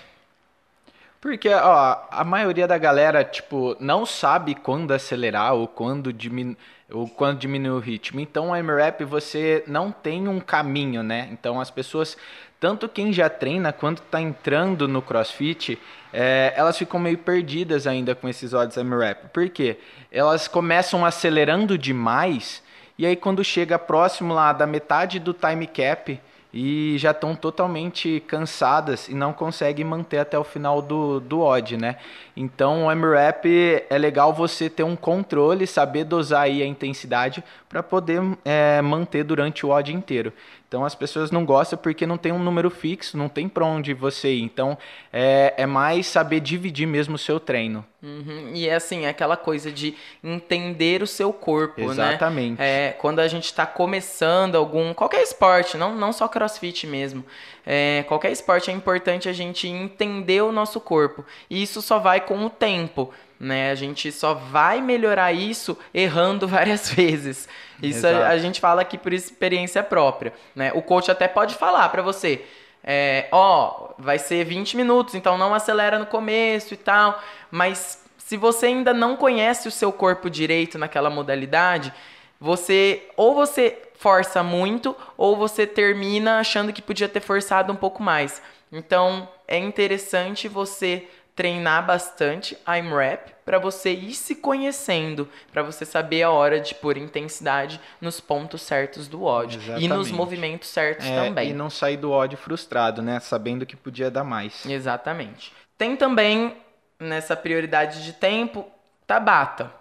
Porque 1.22 1.50
ó, 1.50 1.98
a 2.10 2.24
maioria 2.24 2.68
da 2.68 2.78
galera, 2.78 3.24
tipo, 3.24 3.78
não 3.80 4.06
sabe 4.06 4.56
quando 4.56 4.92
acelerar 4.92 5.54
ou 5.54 5.68
quando 5.68 6.12
diminuir 6.12 6.58
ou 6.94 7.08
quando 7.08 7.40
diminui 7.40 7.72
o 7.72 7.80
ritmo. 7.80 8.20
Então, 8.20 8.50
o 8.50 8.56
MRAP 8.56 9.06
você 9.06 9.64
não 9.66 9.92
tem 9.92 10.28
um 10.28 10.40
caminho, 10.40 11.02
né? 11.02 11.30
Então, 11.32 11.60
as 11.60 11.72
pessoas 11.72 12.18
tanto 12.60 12.88
quem 12.88 13.12
já 13.12 13.28
treina 13.28 13.74
quanto 13.74 14.04
está 14.04 14.22
entrando 14.22 14.88
no 14.88 15.02
CrossFit, 15.02 15.80
é, 16.14 16.54
elas 16.56 16.78
ficam 16.78 17.00
meio 17.00 17.18
perdidas 17.18 17.88
ainda 17.88 18.14
com 18.14 18.30
esses 18.30 18.54
odds 18.54 18.78
M-Rap. 18.78 19.30
Por 19.30 19.50
quê? 19.50 19.80
Elas 20.12 20.48
começam 20.48 21.04
acelerando 21.04 21.76
demais 21.76 22.62
e 23.00 23.06
aí 23.06 23.16
quando 23.16 23.44
chega 23.44 23.80
próximo 23.80 24.32
lá 24.32 24.54
da 24.54 24.68
metade 24.68 25.18
do 25.18 25.34
time 25.34 25.66
cap 25.66 26.22
e 26.54 26.96
já 26.98 27.12
estão 27.12 27.36
totalmente 27.36 28.22
cansadas 28.28 29.08
e 29.08 29.14
não 29.14 29.32
conseguem 29.32 29.86
manter 29.86 30.20
até 30.20 30.38
o 30.38 30.44
final 30.44 30.82
do, 30.82 31.20
do 31.20 31.42
odd, 31.42 31.78
né? 31.78 31.96
Então 32.36 32.86
o 32.86 32.92
M-Rap 32.92 33.46
é 33.90 33.98
legal 33.98 34.34
você 34.34 34.70
ter 34.70 34.84
um 34.84 34.96
controle, 34.96 35.66
saber 35.66 36.04
dosar 36.04 36.44
aí 36.44 36.62
a 36.62 36.66
intensidade 36.66 37.44
para 37.70 37.82
poder 37.82 38.22
é, 38.44 38.82
manter 38.82 39.24
durante 39.24 39.66
o 39.66 39.70
odd 39.70 39.94
inteiro. 39.94 40.34
Então 40.72 40.86
as 40.86 40.96
pessoas 40.96 41.32
não 41.32 41.44
gostam 41.44 41.78
porque 41.78 42.06
não 42.06 42.18
tem 42.18 42.32
um 42.32 42.40
número 42.40 42.70
fixo, 42.70 43.18
não 43.18 43.28
tem 43.28 43.50
para 43.50 43.66
onde 43.66 43.94
você 43.94 44.32
ir. 44.36 44.42
Então 44.42 44.78
é, 45.12 45.54
é 45.58 45.66
mais 45.66 46.08
saber 46.08 46.40
dividir 46.40 46.88
mesmo 46.88 47.16
o 47.16 47.18
seu 47.18 47.42
treino. 47.42 47.86
Uhum. 48.02 48.52
E 48.54 48.70
é 48.70 48.76
assim, 48.76 49.04
é 49.04 49.10
aquela 49.10 49.36
coisa 49.36 49.70
de 49.70 49.94
entender 50.24 51.04
o 51.04 51.08
seu 51.08 51.34
corpo, 51.34 51.82
Exatamente. 51.82 51.98
né? 51.98 52.10
Exatamente. 52.12 52.62
É, 52.62 52.92
quando 52.94 53.20
a 53.20 53.28
gente 53.28 53.48
está 53.48 53.66
começando 53.66 54.56
algum. 54.56 54.94
qualquer 54.94 55.22
esporte, 55.22 55.76
não, 55.76 55.94
não 55.94 56.14
só 56.14 56.26
crossfit 56.30 56.88
mesmo. 56.88 57.26
É, 57.66 58.06
qualquer 58.08 58.32
esporte 58.32 58.72
é 58.72 58.74
importante 58.74 59.28
a 59.28 59.34
gente 59.34 59.68
entender 59.68 60.42
o 60.42 60.54
nosso 60.54 60.80
corpo. 60.80 61.26
E 61.50 61.62
isso 61.62 61.82
só 61.82 62.00
vai 62.00 62.22
com 62.22 62.46
o 62.46 62.50
tempo. 62.50 63.14
Né? 63.42 63.72
A 63.72 63.76
gente 63.76 64.12
só 64.12 64.36
vai 64.36 64.82
melhorar 64.82 65.34
isso 65.34 65.76
errando 65.92 66.46
várias 66.48 66.92
vezes. 66.92 67.50
Isso 67.82 68.06
a, 68.06 68.28
a, 68.28 68.38
gente 68.38 68.62
fala 68.62 68.84
aqui 68.84 69.00
por 69.00 69.12
experiência 69.12 69.82
própria. 69.82 70.32
Né? 70.56 70.72
O 70.76 70.82
coach 70.84 71.10
até 71.10 71.28
pode 71.28 71.56
falar 71.56 71.90
para 71.90 72.04
você. 72.04 72.46
É, 72.84 73.28
ó, 73.32 73.94
vai 73.98 74.20
ser 74.20 74.44
20 74.44 74.78
minutos, 74.78 75.16
então 75.16 75.40
não 75.40 75.56
acelera 75.56 75.98
no 75.98 76.06
começo 76.06 76.76
e 76.76 76.78
tal. 76.78 77.20
Mas 77.50 78.04
se 78.20 78.38
você 78.38 78.68
ainda 78.68 78.94
não 78.94 79.18
conhece 79.18 79.68
o 79.68 79.72
seu 79.72 79.92
corpo 79.92 80.30
direito 80.30 80.78
naquela 80.78 81.10
modalidade, 81.10 81.92
você 82.40 83.10
ou 83.18 83.34
você 83.34 83.76
força 83.96 84.44
muito 84.44 84.96
ou 85.18 85.36
você 85.36 85.66
termina 85.66 86.40
achando 86.40 86.72
que 86.72 86.82
podia 86.82 87.10
ter 87.10 87.22
forçado 87.22 87.74
um 87.74 87.76
pouco 87.76 88.04
mais. 88.04 88.40
Então 88.72 89.28
é 89.48 89.58
interessante 89.58 90.48
você 90.48 91.08
treinar 91.36 91.86
bastante 91.86 92.58
IMRAP 92.68 93.30
para 93.46 93.58
você 93.58 93.92
ir 93.92 94.14
se 94.14 94.36
conhecendo, 94.36 95.28
para 95.52 95.64
você 95.64 95.86
saber 95.86 96.24
a 96.24 96.32
hora 96.32 96.60
de 96.60 96.76
pôr 96.76 96.98
intensidade 96.98 97.80
nos 98.00 98.20
pontos 98.20 98.62
certos 98.62 99.08
do 99.08 99.24
ódio 99.24 99.60
Exatamente. 99.60 99.86
e 99.86 99.88
nos 99.88 100.12
movimentos 100.12 100.70
certos 100.70 101.06
é, 101.06 101.26
também. 101.26 101.50
E 101.50 101.54
não 101.54 101.70
sair 101.70 101.98
do 101.98 102.12
ódio 102.12 102.38
frustrado, 102.38 103.02
né? 103.02 103.20
Sabendo 103.20 103.66
que 103.66 103.76
podia 103.76 104.12
dar 104.12 104.24
mais. 104.24 104.66
Exatamente. 104.66 105.52
Tem 105.78 105.96
também 105.96 106.56
nessa 107.00 107.36
prioridade 107.36 108.04
de 108.04 108.14
tempo 108.14 108.70
Tabata. 109.08 109.72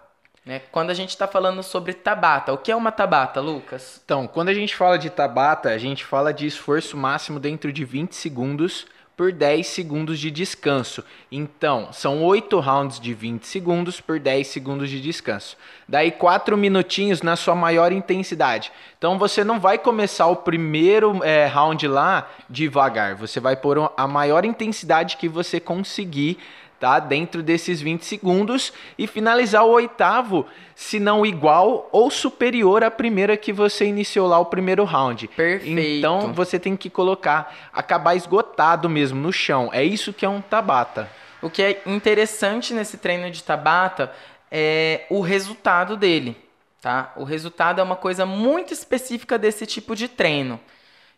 Né? 0.43 0.61
Quando 0.71 0.89
a 0.89 0.93
gente 0.93 1.09
está 1.09 1.27
falando 1.27 1.61
sobre 1.61 1.93
Tabata, 1.93 2.51
o 2.51 2.57
que 2.57 2.71
é 2.71 2.75
uma 2.75 2.91
Tabata, 2.91 3.39
Lucas? 3.39 4.01
Então, 4.03 4.25
quando 4.25 4.49
a 4.49 4.53
gente 4.53 4.75
fala 4.75 4.97
de 4.97 5.09
Tabata, 5.09 5.69
a 5.69 5.77
gente 5.77 6.03
fala 6.03 6.33
de 6.33 6.47
esforço 6.47 6.97
máximo 6.97 7.39
dentro 7.39 7.71
de 7.71 7.85
20 7.85 8.15
segundos 8.15 8.87
por 9.21 9.31
10 9.31 9.67
segundos 9.67 10.17
de 10.19 10.31
descanso. 10.31 11.03
Então, 11.31 11.89
são 11.93 12.23
8 12.23 12.59
rounds 12.59 12.99
de 12.99 13.13
20 13.13 13.45
segundos 13.45 14.01
por 14.01 14.19
10 14.19 14.47
segundos 14.47 14.89
de 14.89 14.99
descanso. 14.99 15.55
Daí 15.87 16.09
4 16.09 16.57
minutinhos 16.57 17.21
na 17.21 17.35
sua 17.35 17.53
maior 17.53 17.91
intensidade. 17.91 18.71
Então 18.97 19.19
você 19.19 19.43
não 19.43 19.59
vai 19.59 19.77
começar 19.77 20.25
o 20.25 20.37
primeiro 20.37 21.23
é, 21.23 21.45
round 21.45 21.87
lá 21.87 22.31
devagar. 22.49 23.13
Você 23.13 23.39
vai 23.39 23.55
pôr 23.55 23.93
a 23.95 24.07
maior 24.07 24.43
intensidade 24.43 25.17
que 25.17 25.29
você 25.29 25.59
conseguir 25.59 26.39
tá? 26.81 26.97
Dentro 26.97 27.43
desses 27.43 27.79
20 27.79 28.03
segundos 28.03 28.73
e 28.97 29.05
finalizar 29.05 29.63
o 29.63 29.69
oitavo, 29.69 30.47
se 30.75 30.99
não 30.99 31.23
igual 31.23 31.87
ou 31.91 32.09
superior 32.09 32.83
à 32.83 32.89
primeira 32.89 33.37
que 33.37 33.53
você 33.53 33.85
iniciou 33.85 34.27
lá 34.27 34.39
o 34.39 34.45
primeiro 34.45 34.83
round. 34.83 35.27
Perfeito. 35.27 35.79
Então 35.79 36.33
você 36.33 36.59
tem 36.59 36.75
que 36.75 36.89
colocar, 36.89 37.69
acabar 37.71 38.15
esgotado 38.15 38.89
mesmo 38.89 39.21
no 39.21 39.31
chão. 39.31 39.69
É 39.71 39.83
isso 39.83 40.11
que 40.11 40.25
é 40.25 40.29
um 40.29 40.41
Tabata. 40.41 41.07
O 41.39 41.51
que 41.51 41.61
é 41.61 41.81
interessante 41.85 42.73
nesse 42.73 42.97
treino 42.97 43.29
de 43.29 43.43
Tabata 43.43 44.11
é 44.51 45.05
o 45.07 45.21
resultado 45.21 45.95
dele, 45.95 46.35
tá? 46.81 47.13
O 47.15 47.23
resultado 47.23 47.79
é 47.79 47.83
uma 47.83 47.95
coisa 47.95 48.25
muito 48.25 48.73
específica 48.73 49.37
desse 49.37 49.67
tipo 49.67 49.95
de 49.95 50.07
treino, 50.07 50.59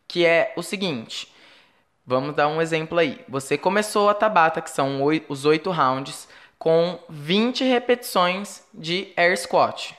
que 0.10 0.26
é 0.26 0.52
o 0.58 0.62
seguinte. 0.62 1.33
Vamos 2.06 2.36
dar 2.36 2.48
um 2.48 2.62
exemplo 2.62 3.00
aí. 3.00 3.20
Você 3.30 3.58
começou 3.58 4.10
a 4.10 4.14
Tabata, 4.14 4.62
que 4.62 4.70
são 4.70 5.02
os 5.30 5.46
oito 5.46 5.72
rounds, 5.72 6.28
com 6.60 7.00
20 7.10 7.64
repetições 7.64 8.64
de 8.74 9.12
air 9.16 9.38
squat. 9.38 9.96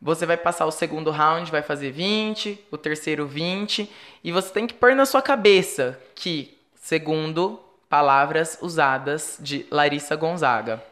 Você 0.00 0.24
vai 0.24 0.36
passar 0.36 0.66
o 0.66 0.70
segundo 0.70 1.10
round, 1.10 1.50
vai 1.50 1.62
fazer 1.62 1.90
20, 1.90 2.66
o 2.70 2.76
terceiro 2.76 3.26
20, 3.26 3.90
e 4.22 4.32
você 4.32 4.50
tem 4.50 4.66
que 4.66 4.74
pôr 4.74 4.94
na 4.94 5.06
sua 5.06 5.22
cabeça 5.22 5.98
que, 6.14 6.56
segundo 6.74 7.60
palavras 7.88 8.58
usadas 8.60 9.36
de 9.40 9.66
Larissa 9.70 10.16
Gonzaga, 10.16 10.82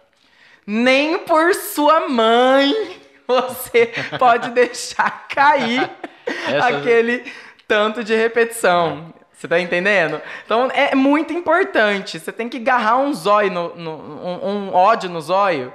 nem 0.66 1.18
por 1.18 1.54
sua 1.54 2.08
mãe 2.08 2.74
você 3.26 3.92
pode 4.18 4.50
deixar 4.50 5.28
cair 5.28 5.90
Essa... 6.26 6.68
aquele 6.68 7.30
tanto 7.66 8.02
de 8.02 8.14
repetição. 8.14 9.12
Você 9.44 9.48
tá 9.48 9.60
entendendo? 9.60 10.22
Então 10.46 10.70
é 10.72 10.94
muito 10.94 11.34
importante. 11.34 12.18
Você 12.18 12.32
tem 12.32 12.48
que 12.48 12.56
agarrar 12.56 12.96
um 12.96 13.12
zóio, 13.12 13.50
no, 13.50 13.76
no 13.76 13.90
um, 13.90 14.48
um 14.48 14.74
ódio 14.74 15.10
no 15.10 15.20
zóio 15.20 15.70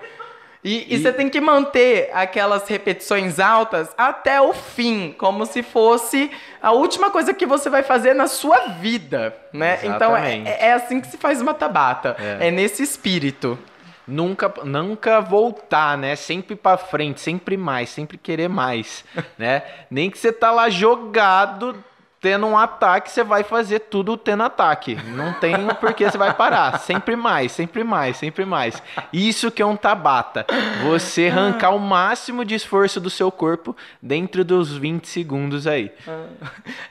e, 0.63 0.87
e, 0.89 0.95
e, 0.95 0.97
você 0.97 1.13
tem 1.13 1.29
que 1.29 1.39
manter 1.39 2.09
aquelas 2.11 2.67
repetições 2.67 3.39
altas 3.39 3.93
até 3.95 4.41
o 4.41 4.53
fim, 4.53 5.13
como 5.15 5.45
se 5.45 5.61
fosse 5.61 6.31
a 6.59 6.71
última 6.71 7.11
coisa 7.11 7.31
que 7.31 7.45
você 7.45 7.69
vai 7.69 7.83
fazer 7.83 8.15
na 8.15 8.27
sua 8.27 8.57
vida, 8.79 9.37
né? 9.53 9.79
Então 9.83 10.17
é, 10.17 10.41
é, 10.45 10.73
assim 10.73 10.99
que 10.99 11.05
se 11.05 11.17
faz 11.17 11.39
uma 11.39 11.53
tabata, 11.53 12.17
é, 12.19 12.47
é 12.47 12.51
nesse 12.51 12.81
espírito. 12.81 13.57
Nunca, 14.05 14.51
nunca 14.63 15.21
voltar, 15.21 15.95
né? 15.95 16.15
Sempre 16.15 16.55
para 16.55 16.75
frente, 16.77 17.21
sempre 17.21 17.55
mais, 17.55 17.89
sempre 17.89 18.17
querer 18.17 18.49
mais, 18.49 19.05
né? 19.37 19.61
Nem 19.91 20.09
que 20.09 20.17
você 20.17 20.33
tá 20.33 20.49
lá 20.49 20.67
jogado 20.71 21.83
tendo 22.21 22.45
um 22.47 22.57
ataque, 22.57 23.09
você 23.09 23.23
vai 23.23 23.43
fazer 23.43 23.79
tudo 23.79 24.17
tendo 24.17 24.43
ataque. 24.43 24.95
Não 25.07 25.33
tem 25.33 25.55
por 25.79 25.93
que 25.93 26.09
você 26.09 26.17
vai 26.17 26.33
parar. 26.33 26.79
Sempre 26.79 27.15
mais, 27.15 27.51
sempre 27.51 27.83
mais, 27.83 28.17
sempre 28.17 28.45
mais. 28.45 28.81
Isso 29.13 29.49
que 29.49 29.61
é 29.61 29.65
um 29.65 29.75
tabata. 29.75 30.45
Você 30.83 31.27
arrancar 31.27 31.71
o 31.71 31.79
máximo 31.79 32.43
de 32.43 32.55
esforço 32.55 32.99
do 32.99 33.09
seu 33.09 33.31
corpo 33.31 33.75
dentro 34.01 34.43
dos 34.43 34.75
20 34.75 35.07
segundos 35.07 35.65
aí. 35.65 35.91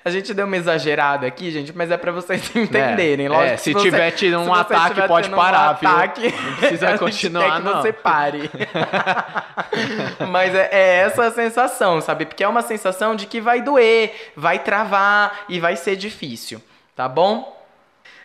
A 0.05 0.11
gente 0.11 0.33
deu 0.33 0.47
uma 0.47 0.57
exagerada 0.57 1.27
aqui, 1.27 1.51
gente, 1.51 1.77
mas 1.77 1.91
é 1.91 1.97
para 1.97 2.13
vocês 2.13 2.55
entenderem. 2.57 3.27
É, 3.27 3.29
Lógico, 3.29 3.53
é, 3.53 3.57
se, 3.59 3.73
se 3.73 3.81
tiver 3.81 4.11
tido 4.13 4.39
um 4.39 4.55
ataque, 4.55 5.07
pode 5.07 5.29
parar, 5.29 5.75
um 5.75 5.79
viu? 5.79 5.91
Ataque, 5.91 6.35
não 6.35 6.55
precisa 6.55 6.97
continuar, 6.99 7.61
não. 7.61 7.83
você 7.83 7.93
pare. 7.93 8.51
mas 10.31 10.55
é, 10.55 10.69
é 10.73 10.97
essa 11.01 11.27
a 11.27 11.31
sensação, 11.31 12.01
sabe? 12.01 12.25
Porque 12.25 12.43
é 12.43 12.49
uma 12.49 12.63
sensação 12.63 13.15
de 13.15 13.27
que 13.27 13.41
vai 13.41 13.61
doer, 13.61 14.33
vai 14.35 14.59
travar, 14.59 15.18
e 15.49 15.61
vai 15.61 15.77
ser 15.77 15.97
difícil, 15.97 16.63
tá 16.95 17.09
bom? 17.09 17.57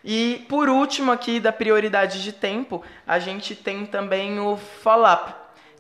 E 0.04 0.46
por 0.50 0.68
último 0.68 1.12
aqui 1.12 1.40
da 1.40 1.54
prioridade 1.54 2.22
de 2.22 2.34
tempo, 2.34 2.84
a 3.08 3.20
gente 3.20 3.56
tem 3.56 3.86
também 3.86 4.40
o 4.40 4.58
follow-up, 4.58 5.34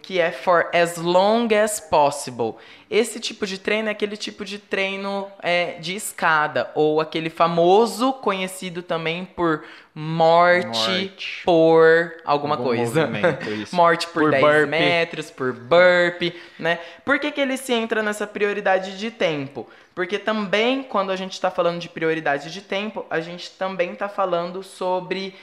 que 0.04 0.20
é 0.20 0.32
for 0.32 0.70
as 0.74 0.98
long 0.98 1.48
as 1.56 1.80
possible. 1.80 2.56
Esse 2.92 3.20
tipo 3.20 3.48
de 3.48 3.58
treino 3.58 3.88
é 3.88 3.92
aquele 3.92 4.18
tipo 4.18 4.44
de 4.46 4.60
treino 4.60 5.28
é, 5.42 5.80
de 5.80 5.96
escada, 5.96 6.70
ou 6.76 7.00
aquele 7.02 7.30
famoso 7.30 8.14
conhecido 8.14 8.84
também 8.84 9.26
por 9.26 9.64
morte, 9.96 10.90
morte. 10.92 11.42
por 11.44 12.14
alguma 12.26 12.56
Algum 12.56 12.66
coisa. 12.66 13.10
morte 13.72 14.06
por, 14.08 14.24
por 14.24 14.32
10 14.32 14.44
burpee. 14.44 14.68
metros, 14.68 15.32
por 15.32 15.54
burpee, 15.54 16.40
né? 16.60 16.80
Por 17.04 17.18
que, 17.18 17.32
que 17.32 17.42
ele 17.42 17.58
se 17.58 17.74
entra 17.74 18.04
nessa 18.04 18.28
prioridade 18.28 19.00
de 19.00 19.10
tempo? 19.10 19.68
Porque 19.96 20.20
também, 20.20 20.84
quando 20.84 21.12
a 21.12 21.16
gente 21.16 21.34
está 21.34 21.50
falando 21.50 21.80
de 21.80 21.88
prioridade 21.88 22.52
de 22.52 22.62
tempo, 22.62 23.06
a 23.10 23.22
gente 23.22 23.52
também 23.52 23.94
está 23.94 24.10
falando 24.10 24.62
sobre 24.62 25.34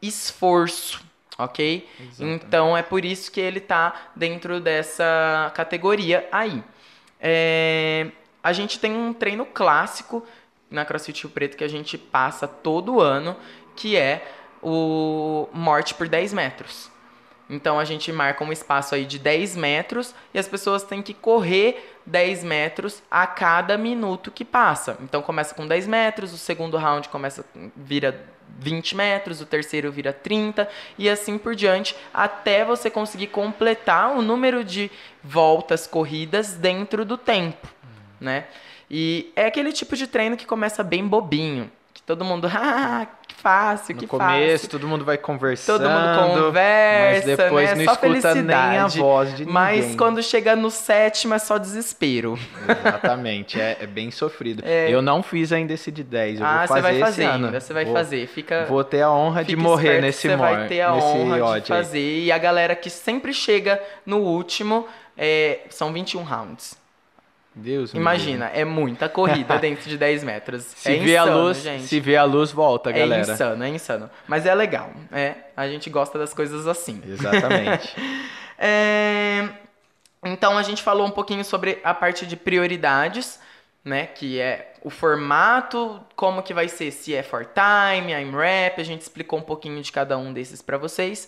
esforço 0.00 1.04
ok? 1.38 1.88
Exatamente. 2.00 2.44
Então 2.44 2.76
é 2.76 2.82
por 2.82 3.04
isso 3.04 3.30
que 3.30 3.40
ele 3.40 3.58
está 3.58 4.10
dentro 4.14 4.60
dessa 4.60 5.52
categoria 5.54 6.28
aí. 6.32 6.62
É, 7.20 8.08
a 8.42 8.52
gente 8.52 8.78
tem 8.78 8.92
um 8.92 9.12
treino 9.12 9.44
clássico 9.46 10.24
na 10.70 10.84
CrossFit 10.84 11.22
Rio 11.22 11.30
Preto 11.30 11.56
que 11.56 11.64
a 11.64 11.68
gente 11.68 11.96
passa 11.96 12.46
todo 12.46 13.00
ano, 13.00 13.36
que 13.74 13.96
é 13.96 14.26
o 14.62 15.48
morte 15.52 15.94
por 15.94 16.08
10 16.08 16.32
metros. 16.32 16.90
Então 17.48 17.78
a 17.78 17.84
gente 17.84 18.10
marca 18.10 18.42
um 18.42 18.52
espaço 18.52 18.94
aí 18.94 19.04
de 19.04 19.18
10 19.18 19.56
metros 19.56 20.14
e 20.34 20.38
as 20.38 20.48
pessoas 20.48 20.82
têm 20.82 21.00
que 21.00 21.14
correr 21.14 21.96
10 22.04 22.42
metros 22.42 23.02
a 23.10 23.26
cada 23.26 23.78
minuto 23.78 24.30
que 24.30 24.44
passa. 24.44 24.98
Então 25.00 25.22
começa 25.22 25.54
com 25.54 25.66
10 25.66 25.86
metros, 25.86 26.32
o 26.32 26.38
segundo 26.38 26.76
round 26.76 27.08
começa 27.08 27.44
vira 27.76 28.26
20 28.58 28.96
metros, 28.96 29.40
o 29.40 29.46
terceiro 29.46 29.92
vira 29.92 30.12
30 30.12 30.68
e 30.98 31.08
assim 31.08 31.38
por 31.38 31.54
diante, 31.54 31.94
até 32.12 32.64
você 32.64 32.90
conseguir 32.90 33.28
completar 33.28 34.16
o 34.16 34.22
número 34.22 34.64
de 34.64 34.90
voltas 35.22 35.86
corridas 35.86 36.54
dentro 36.54 37.04
do 37.04 37.16
tempo, 37.16 37.68
né? 38.20 38.46
E 38.90 39.32
é 39.34 39.46
aquele 39.46 39.72
tipo 39.72 39.96
de 39.96 40.06
treino 40.06 40.36
que 40.36 40.46
começa 40.46 40.82
bem 40.82 41.06
bobinho, 41.06 41.70
todo 42.06 42.24
mundo, 42.24 42.48
ah, 42.54 43.06
fácil, 43.36 43.94
no 43.94 44.00
que 44.00 44.06
começo, 44.06 44.52
fácil. 44.52 44.68
todo 44.70 44.86
mundo 44.86 45.04
vai 45.04 45.18
conversando. 45.18 45.80
Todo 45.80 45.90
mundo 45.90 46.44
conversa, 46.44 47.26
mas 47.26 47.36
depois 47.36 47.70
né? 47.70 47.74
não 47.74 47.84
só 47.84 47.92
escuta 47.92 48.34
nem 48.36 48.54
a 48.54 48.86
voz 48.86 49.30
de 49.30 49.38
ninguém. 49.40 49.52
Mas 49.52 49.94
quando 49.96 50.22
chega 50.22 50.54
no 50.54 50.70
sétimo 50.70 51.34
é 51.34 51.38
só 51.38 51.58
desespero. 51.58 52.38
Exatamente, 52.68 53.60
é, 53.60 53.78
é 53.80 53.86
bem 53.86 54.10
sofrido. 54.10 54.62
É. 54.64 54.88
Eu 54.88 55.02
não 55.02 55.22
fiz 55.22 55.52
ainda 55.52 55.74
esse 55.74 55.90
de 55.90 56.04
10, 56.04 56.40
eu 56.40 56.46
ah, 56.46 56.58
vou 56.58 56.68
fazer 56.68 56.74
você 56.74 56.82
vai 56.82 57.00
fazer 57.00 57.22
esse 57.22 57.30
ano. 57.30 57.60
Você 57.60 57.72
vai 57.72 57.84
vou, 57.84 57.94
fazer, 57.94 58.26
fica 58.28 58.64
Vou 58.66 58.84
ter 58.84 59.02
a 59.02 59.10
honra 59.10 59.44
de 59.44 59.56
morrer 59.56 60.00
nesse 60.00 60.28
Você 60.28 60.36
mor, 60.36 60.46
vai 60.46 60.68
ter 60.68 60.80
a 60.80 60.94
honra 60.94 61.60
de 61.60 61.68
fazer. 61.68 62.24
E 62.24 62.30
a 62.30 62.38
galera 62.38 62.76
que 62.76 62.88
sempre 62.88 63.32
chega 63.32 63.82
no 64.04 64.18
último, 64.18 64.86
é, 65.16 65.60
são 65.68 65.92
21 65.92 66.22
rounds. 66.22 66.85
Deus 67.58 67.94
Imagina, 67.94 68.50
é 68.52 68.66
muita 68.66 69.08
corrida 69.08 69.56
dentro 69.58 69.88
de 69.88 69.96
10 69.96 70.24
metros. 70.24 70.62
Se 70.62 70.92
é 70.92 70.96
vê 70.98 71.14
insano, 71.14 71.32
a 71.32 71.34
luz, 71.36 71.62
gente. 71.62 71.84
se 71.84 71.98
vê 71.98 72.14
a 72.14 72.24
luz, 72.24 72.52
volta, 72.52 72.92
galera. 72.92 73.30
É 73.30 73.34
insano, 73.34 73.64
é 73.64 73.68
insano. 73.70 74.10
Mas 74.28 74.44
é 74.44 74.54
legal, 74.54 74.92
é. 75.10 75.34
A 75.56 75.66
gente 75.66 75.88
gosta 75.88 76.18
das 76.18 76.34
coisas 76.34 76.66
assim. 76.66 77.02
Exatamente. 77.08 77.96
é, 78.58 79.48
então 80.22 80.58
a 80.58 80.62
gente 80.62 80.82
falou 80.82 81.06
um 81.06 81.10
pouquinho 81.10 81.42
sobre 81.42 81.80
a 81.82 81.94
parte 81.94 82.26
de 82.26 82.36
prioridades, 82.36 83.40
né? 83.82 84.04
Que 84.04 84.38
é 84.38 84.74
o 84.82 84.90
formato, 84.90 85.98
como 86.14 86.42
que 86.42 86.52
vai 86.52 86.68
ser, 86.68 86.90
se 86.90 87.14
é 87.14 87.22
for 87.22 87.46
time, 87.46 88.12
I'm 88.12 88.32
rap, 88.32 88.78
a 88.78 88.84
gente 88.84 89.00
explicou 89.00 89.38
um 89.38 89.42
pouquinho 89.42 89.80
de 89.80 89.90
cada 89.90 90.18
um 90.18 90.30
desses 90.30 90.60
para 90.60 90.76
vocês. 90.76 91.26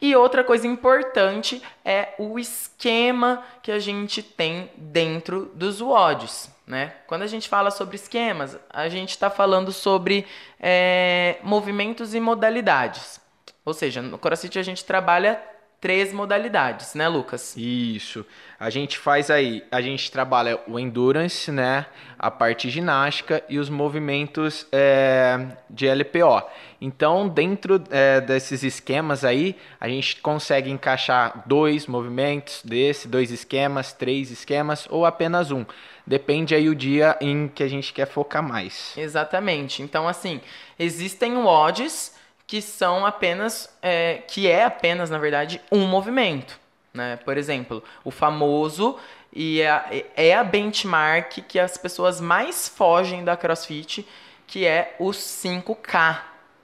E 0.00 0.14
outra 0.14 0.44
coisa 0.44 0.66
importante 0.66 1.62
é 1.84 2.14
o 2.18 2.38
esquema 2.38 3.42
que 3.62 3.72
a 3.72 3.78
gente 3.78 4.22
tem 4.22 4.70
dentro 4.76 5.50
dos 5.54 5.80
WODs. 5.80 6.50
Né? 6.66 6.92
Quando 7.06 7.22
a 7.22 7.26
gente 7.26 7.48
fala 7.48 7.70
sobre 7.70 7.96
esquemas, 7.96 8.58
a 8.68 8.88
gente 8.88 9.10
está 9.10 9.30
falando 9.30 9.72
sobre 9.72 10.26
é, 10.60 11.38
movimentos 11.42 12.14
e 12.14 12.20
modalidades. 12.20 13.20
Ou 13.64 13.72
seja, 13.72 14.02
no 14.02 14.18
CrossFit 14.18 14.58
a 14.58 14.62
gente 14.62 14.84
trabalha 14.84 15.40
três 15.86 16.12
modalidades, 16.12 16.94
né, 16.94 17.06
Lucas? 17.06 17.56
Isso. 17.56 18.26
A 18.58 18.70
gente 18.70 18.98
faz 18.98 19.30
aí, 19.30 19.62
a 19.70 19.80
gente 19.80 20.10
trabalha 20.10 20.58
o 20.66 20.80
endurance, 20.80 21.52
né, 21.52 21.86
a 22.18 22.28
parte 22.28 22.68
ginástica 22.68 23.40
e 23.48 23.56
os 23.56 23.70
movimentos 23.70 24.66
é, 24.72 25.46
de 25.70 25.86
LPO. 25.86 26.42
Então, 26.80 27.28
dentro 27.28 27.80
é, 27.88 28.20
desses 28.20 28.64
esquemas 28.64 29.24
aí, 29.24 29.54
a 29.80 29.88
gente 29.88 30.20
consegue 30.20 30.72
encaixar 30.72 31.44
dois 31.46 31.86
movimentos 31.86 32.62
desse, 32.64 33.06
dois 33.06 33.30
esquemas, 33.30 33.92
três 33.92 34.32
esquemas 34.32 34.88
ou 34.90 35.06
apenas 35.06 35.52
um. 35.52 35.64
Depende 36.04 36.52
aí 36.52 36.68
o 36.68 36.74
dia 36.74 37.16
em 37.20 37.46
que 37.46 37.62
a 37.62 37.68
gente 37.68 37.92
quer 37.92 38.06
focar 38.06 38.42
mais. 38.42 38.92
Exatamente. 38.96 39.82
Então, 39.82 40.08
assim, 40.08 40.40
existem 40.76 41.36
WODs 41.36 42.15
que 42.46 42.62
são 42.62 43.04
apenas, 43.04 43.68
é, 43.82 44.22
que 44.28 44.48
é 44.48 44.64
apenas, 44.64 45.10
na 45.10 45.18
verdade, 45.18 45.60
um 45.70 45.86
movimento. 45.86 46.58
Né? 46.94 47.16
Por 47.16 47.36
exemplo, 47.36 47.82
o 48.04 48.10
famoso 48.10 48.96
e 49.32 49.60
é, 49.60 50.06
é 50.16 50.34
a 50.34 50.44
benchmark 50.44 51.42
que 51.46 51.58
as 51.58 51.76
pessoas 51.76 52.20
mais 52.20 52.68
fogem 52.68 53.24
da 53.24 53.36
CrossFit, 53.36 54.06
que 54.46 54.64
é 54.64 54.94
o 54.98 55.10
5K, 55.10 56.20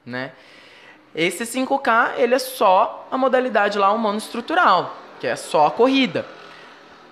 né? 0.06 0.32
Esse 1.14 1.44
5K, 1.44 2.14
ele 2.16 2.34
é 2.34 2.38
só 2.38 3.06
a 3.10 3.18
modalidade 3.18 3.78
lá 3.78 3.92
humano 3.92 4.16
estrutural, 4.16 4.96
que 5.20 5.26
é 5.26 5.36
só 5.36 5.66
a 5.66 5.70
corrida. 5.70 6.24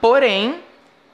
Porém, 0.00 0.62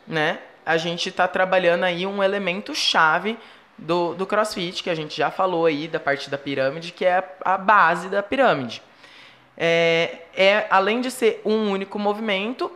né, 0.07 0.39
a 0.65 0.77
gente 0.77 1.09
está 1.09 1.27
trabalhando 1.27 1.83
aí 1.83 2.07
um 2.07 2.23
elemento 2.23 2.73
chave 2.73 3.37
do, 3.79 4.15
do 4.15 4.27
CrossFit, 4.27 4.83
que 4.83 4.91
a 4.91 4.95
gente 4.95 5.17
já 5.17 5.31
falou 5.31 5.67
aí 5.67 5.89
da 5.89 6.01
parte 6.01 6.31
da 6.31 6.39
pirâmide, 6.39 6.93
que 6.93 7.05
é 7.05 7.23
a 7.45 7.59
base 7.59 8.09
da 8.09 8.23
pirâmide. 8.23 8.83
É, 9.57 10.19
é, 10.35 10.67
além 10.71 11.01
de 11.01 11.11
ser 11.11 11.41
um 11.45 11.71
único 11.71 11.99
movimento, 11.99 12.71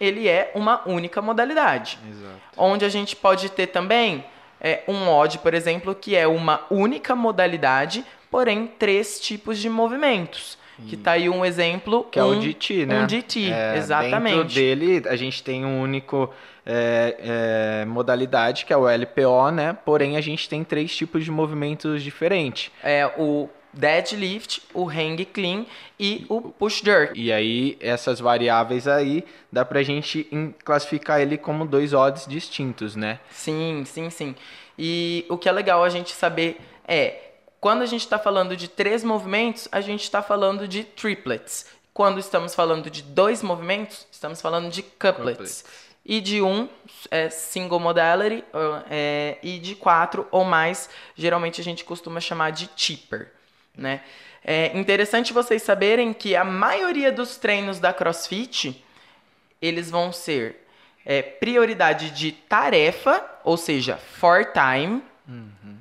ele 0.00 0.28
é 0.28 0.50
uma 0.54 0.82
única 0.86 1.20
modalidade. 1.20 1.98
Exato. 2.08 2.40
Onde 2.56 2.84
a 2.84 2.88
gente 2.88 3.16
pode 3.16 3.50
ter 3.50 3.68
também 3.68 4.24
é, 4.60 4.82
um 4.88 5.08
odd, 5.08 5.38
por 5.38 5.54
exemplo, 5.54 5.94
que 5.94 6.16
é 6.16 6.26
uma 6.26 6.64
única 6.70 7.14
modalidade, 7.14 8.04
porém 8.30 8.66
três 8.66 9.20
tipos 9.20 9.58
de 9.58 9.68
movimentos. 9.68 10.58
Que 10.86 10.96
tá 10.96 11.12
aí 11.12 11.28
um 11.28 11.44
exemplo. 11.44 12.04
Que 12.10 12.18
é 12.18 12.24
um, 12.24 12.38
o 12.38 12.40
DT, 12.40 12.86
né? 12.86 13.02
Um 13.02 13.06
DT, 13.06 13.50
É, 13.50 13.76
exatamente. 13.76 14.36
Dentro 14.36 14.54
dele, 14.54 15.02
a 15.08 15.16
gente 15.16 15.42
tem 15.42 15.64
um 15.64 15.80
único 15.80 16.32
é, 16.64 17.80
é, 17.82 17.84
modalidade, 17.86 18.64
que 18.64 18.72
é 18.72 18.76
o 18.76 18.88
LPO, 18.88 19.50
né? 19.50 19.76
Porém, 19.84 20.16
a 20.16 20.20
gente 20.20 20.48
tem 20.48 20.62
três 20.62 20.94
tipos 20.94 21.24
de 21.24 21.30
movimentos 21.30 22.02
diferentes. 22.02 22.70
É 22.82 23.06
o 23.18 23.48
deadlift, 23.72 24.62
o 24.72 24.88
hang 24.88 25.24
clean 25.24 25.64
e 25.98 26.24
o 26.28 26.40
push 26.40 26.82
jerk. 26.82 27.18
E 27.18 27.32
aí, 27.32 27.76
essas 27.80 28.20
variáveis 28.20 28.86
aí, 28.88 29.24
dá 29.52 29.64
pra 29.64 29.82
gente 29.82 30.28
classificar 30.64 31.20
ele 31.20 31.36
como 31.36 31.66
dois 31.66 31.92
odds 31.92 32.26
distintos, 32.26 32.96
né? 32.96 33.18
Sim, 33.30 33.82
sim, 33.86 34.10
sim. 34.10 34.34
E 34.78 35.26
o 35.28 35.36
que 35.36 35.48
é 35.48 35.52
legal 35.52 35.82
a 35.82 35.88
gente 35.88 36.12
saber 36.12 36.60
é, 36.86 37.27
quando 37.60 37.82
a 37.82 37.86
gente 37.86 38.02
está 38.02 38.18
falando 38.18 38.56
de 38.56 38.68
três 38.68 39.02
movimentos, 39.02 39.68
a 39.72 39.80
gente 39.80 40.02
está 40.02 40.22
falando 40.22 40.68
de 40.68 40.84
triplets. 40.84 41.66
Quando 41.92 42.20
estamos 42.20 42.54
falando 42.54 42.88
de 42.88 43.02
dois 43.02 43.42
movimentos, 43.42 44.06
estamos 44.10 44.40
falando 44.40 44.70
de 44.70 44.82
couplets. 44.82 45.64
E 46.04 46.20
de 46.20 46.40
um, 46.40 46.68
é 47.10 47.28
single 47.28 47.80
modality, 47.80 48.44
é, 48.88 49.36
e 49.42 49.58
de 49.58 49.74
quatro 49.74 50.26
ou 50.30 50.44
mais, 50.44 50.88
geralmente 51.14 51.60
a 51.60 51.64
gente 51.64 51.84
costuma 51.84 52.20
chamar 52.20 52.50
de 52.50 52.70
cheaper, 52.76 53.32
né? 53.76 54.00
É 54.42 54.78
interessante 54.78 55.32
vocês 55.32 55.62
saberem 55.62 56.14
que 56.14 56.34
a 56.34 56.44
maioria 56.44 57.12
dos 57.12 57.36
treinos 57.36 57.78
da 57.78 57.92
CrossFit, 57.92 58.82
eles 59.60 59.90
vão 59.90 60.12
ser 60.12 60.64
é, 61.04 61.20
prioridade 61.20 62.10
de 62.12 62.32
tarefa, 62.32 63.22
ou 63.44 63.56
seja, 63.56 63.96
for 63.96 64.46
time, 64.52 65.02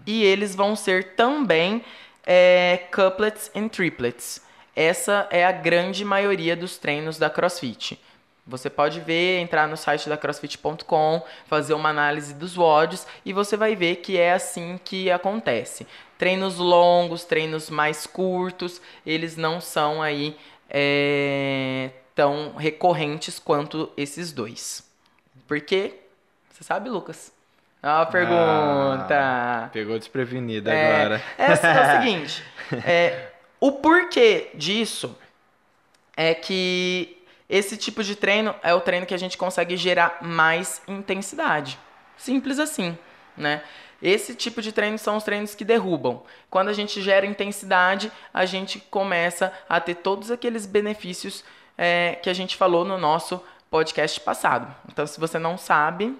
e 0.05 0.23
eles 0.23 0.55
vão 0.55 0.75
ser 0.75 1.15
também 1.15 1.83
é, 2.25 2.87
couplets 2.93 3.49
and 3.55 3.69
triplets. 3.69 4.41
Essa 4.75 5.27
é 5.31 5.45
a 5.45 5.51
grande 5.51 6.05
maioria 6.05 6.55
dos 6.55 6.77
treinos 6.77 7.17
da 7.17 7.29
CrossFit. 7.29 7.99
Você 8.45 8.69
pode 8.69 9.01
ver, 9.01 9.39
entrar 9.39 9.67
no 9.67 9.75
site 9.75 10.07
da 10.07 10.15
crossfit.com, 10.15 11.21
fazer 11.47 11.73
uma 11.73 11.89
análise 11.89 12.33
dos 12.33 12.57
WODs 12.57 13.05
e 13.25 13.33
você 13.33 13.57
vai 13.57 13.75
ver 13.75 13.97
que 13.97 14.17
é 14.17 14.33
assim 14.33 14.79
que 14.83 15.11
acontece. 15.11 15.85
Treinos 16.17 16.57
longos, 16.57 17.25
treinos 17.25 17.69
mais 17.69 18.07
curtos, 18.07 18.81
eles 19.05 19.35
não 19.35 19.59
são 19.59 20.01
aí 20.01 20.37
é, 20.69 21.89
tão 22.15 22.55
recorrentes 22.55 23.37
quanto 23.37 23.91
esses 23.97 24.31
dois. 24.31 24.89
Por 25.45 25.59
quê? 25.59 25.99
Você 26.49 26.63
sabe, 26.63 26.89
Lucas? 26.89 27.36
É 27.81 27.87
uma 27.87 28.05
pergunta. 28.05 29.07
Ah, 29.11 29.69
pegou 29.71 29.97
desprevenido 29.97 30.69
É, 30.69 30.95
agora. 30.95 31.23
É, 31.37 31.45
é 31.45 31.51
o 31.51 31.55
seguinte, 32.01 32.43
é, 32.85 33.31
o 33.59 33.71
porquê 33.73 34.49
disso 34.55 35.17
é 36.15 36.33
que 36.33 37.17
esse 37.47 37.77
tipo 37.77 38.03
de 38.03 38.15
treino 38.15 38.53
é 38.61 38.73
o 38.73 38.81
treino 38.81 39.05
que 39.05 39.13
a 39.13 39.19
gente 39.19 39.37
consegue 39.37 39.77
gerar 39.77 40.17
mais 40.21 40.81
intensidade. 40.87 41.79
Simples 42.17 42.59
assim, 42.59 42.97
né? 43.37 43.61
Esse 44.01 44.35
tipo 44.35 44.61
de 44.61 44.71
treino 44.71 44.97
são 44.97 45.17
os 45.17 45.23
treinos 45.23 45.55
que 45.55 45.65
derrubam. 45.65 46.23
Quando 46.49 46.69
a 46.69 46.73
gente 46.73 47.01
gera 47.01 47.25
intensidade, 47.25 48.11
a 48.33 48.45
gente 48.45 48.79
começa 48.79 49.51
a 49.67 49.79
ter 49.79 49.95
todos 49.95 50.29
aqueles 50.29 50.65
benefícios 50.65 51.43
é, 51.77 52.17
que 52.21 52.29
a 52.29 52.33
gente 52.33 52.55
falou 52.55 52.85
no 52.85 52.97
nosso 52.97 53.43
podcast 53.71 54.19
passado. 54.19 54.73
Então, 54.91 55.05
se 55.07 55.19
você 55.19 55.39
não 55.39 55.57
sabe, 55.57 56.15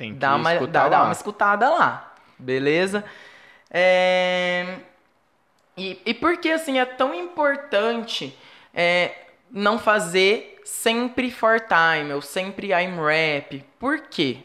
Tem 0.00 0.14
que 0.14 0.18
dá 0.18 0.34
uma, 0.36 0.54
dá, 0.66 0.88
dá 0.88 1.02
uma 1.02 1.12
escutada 1.12 1.68
lá, 1.68 2.14
beleza? 2.38 3.04
É, 3.70 4.80
E, 5.76 6.00
e 6.06 6.14
por 6.14 6.38
que 6.38 6.50
assim 6.50 6.78
é 6.78 6.84
tão 6.84 7.14
importante 7.14 8.38
é, 8.74 9.14
não 9.50 9.78
fazer 9.78 10.60
sempre 10.64 11.30
for 11.30 11.60
time 11.60 12.12
ou 12.12 12.22
sempre 12.22 12.68
I'm 12.72 12.96
rap? 13.00 13.64
Por 13.78 14.08
quê? 14.08 14.44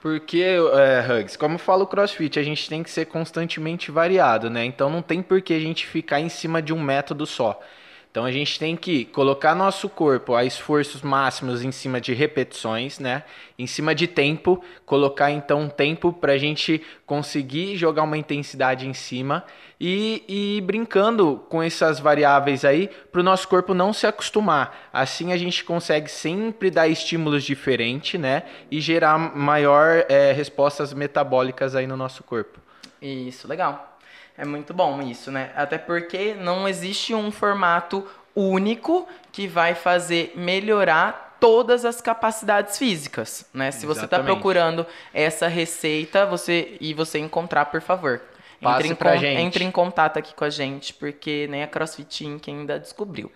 Porque, 0.00 0.42
é, 0.74 1.00
Hugs, 1.20 1.36
como 1.36 1.56
fala 1.58 1.84
o 1.84 1.86
CrossFit, 1.86 2.38
a 2.38 2.42
gente 2.42 2.68
tem 2.68 2.82
que 2.82 2.90
ser 2.90 3.06
constantemente 3.06 3.90
variado, 3.90 4.50
né? 4.50 4.64
Então 4.64 4.90
não 4.90 5.00
tem 5.00 5.22
por 5.22 5.40
que 5.40 5.54
a 5.54 5.60
gente 5.60 5.86
ficar 5.86 6.20
em 6.20 6.28
cima 6.28 6.60
de 6.60 6.74
um 6.74 6.80
método 6.82 7.24
só. 7.26 7.58
Então 8.14 8.24
a 8.24 8.30
gente 8.30 8.60
tem 8.60 8.76
que 8.76 9.06
colocar 9.06 9.56
nosso 9.56 9.88
corpo 9.88 10.36
a 10.36 10.44
esforços 10.44 11.02
máximos 11.02 11.64
em 11.64 11.72
cima 11.72 12.00
de 12.00 12.14
repetições, 12.14 13.00
né? 13.00 13.24
Em 13.58 13.66
cima 13.66 13.92
de 13.92 14.06
tempo, 14.06 14.62
colocar 14.86 15.32
então 15.32 15.68
tempo 15.68 16.12
para 16.12 16.34
a 16.34 16.38
gente 16.38 16.80
conseguir 17.04 17.76
jogar 17.76 18.04
uma 18.04 18.16
intensidade 18.16 18.86
em 18.86 18.94
cima 18.94 19.44
e, 19.80 20.22
e 20.28 20.60
brincando 20.60 21.44
com 21.48 21.60
essas 21.60 21.98
variáveis 21.98 22.64
aí 22.64 22.88
para 23.10 23.20
o 23.20 23.24
nosso 23.24 23.48
corpo 23.48 23.74
não 23.74 23.92
se 23.92 24.06
acostumar. 24.06 24.88
Assim 24.92 25.32
a 25.32 25.36
gente 25.36 25.64
consegue 25.64 26.08
sempre 26.08 26.70
dar 26.70 26.86
estímulos 26.86 27.42
diferentes, 27.42 28.20
né? 28.20 28.44
E 28.70 28.80
gerar 28.80 29.18
maior 29.18 30.06
é, 30.08 30.30
respostas 30.30 30.92
metabólicas 30.92 31.74
aí 31.74 31.88
no 31.88 31.96
nosso 31.96 32.22
corpo. 32.22 32.60
Isso, 33.02 33.48
legal. 33.48 33.93
É 34.36 34.44
muito 34.44 34.74
bom 34.74 35.00
isso, 35.02 35.30
né? 35.30 35.50
Até 35.54 35.78
porque 35.78 36.34
não 36.34 36.68
existe 36.68 37.14
um 37.14 37.30
formato 37.30 38.06
único 38.34 39.08
que 39.30 39.46
vai 39.46 39.74
fazer 39.74 40.32
melhorar 40.34 41.36
todas 41.38 41.84
as 41.84 42.00
capacidades 42.00 42.78
físicas, 42.78 43.46
né? 43.52 43.70
Se 43.70 43.86
você 43.86 44.06
está 44.06 44.18
procurando 44.22 44.86
essa 45.12 45.46
receita, 45.46 46.26
você 46.26 46.76
e 46.80 46.94
você 46.94 47.18
encontrar, 47.18 47.66
por 47.66 47.80
favor, 47.80 48.22
Passe 48.60 48.78
entre 48.78 48.92
em, 48.92 48.94
pra 48.94 49.16
gente. 49.16 49.40
entre 49.40 49.64
em 49.64 49.70
contato 49.70 50.18
aqui 50.18 50.34
com 50.34 50.44
a 50.44 50.50
gente, 50.50 50.94
porque 50.94 51.46
nem 51.50 51.62
a 51.62 51.66
CrossFit 51.66 52.24
Inc. 52.24 52.48
ainda 52.48 52.78
descobriu, 52.78 53.30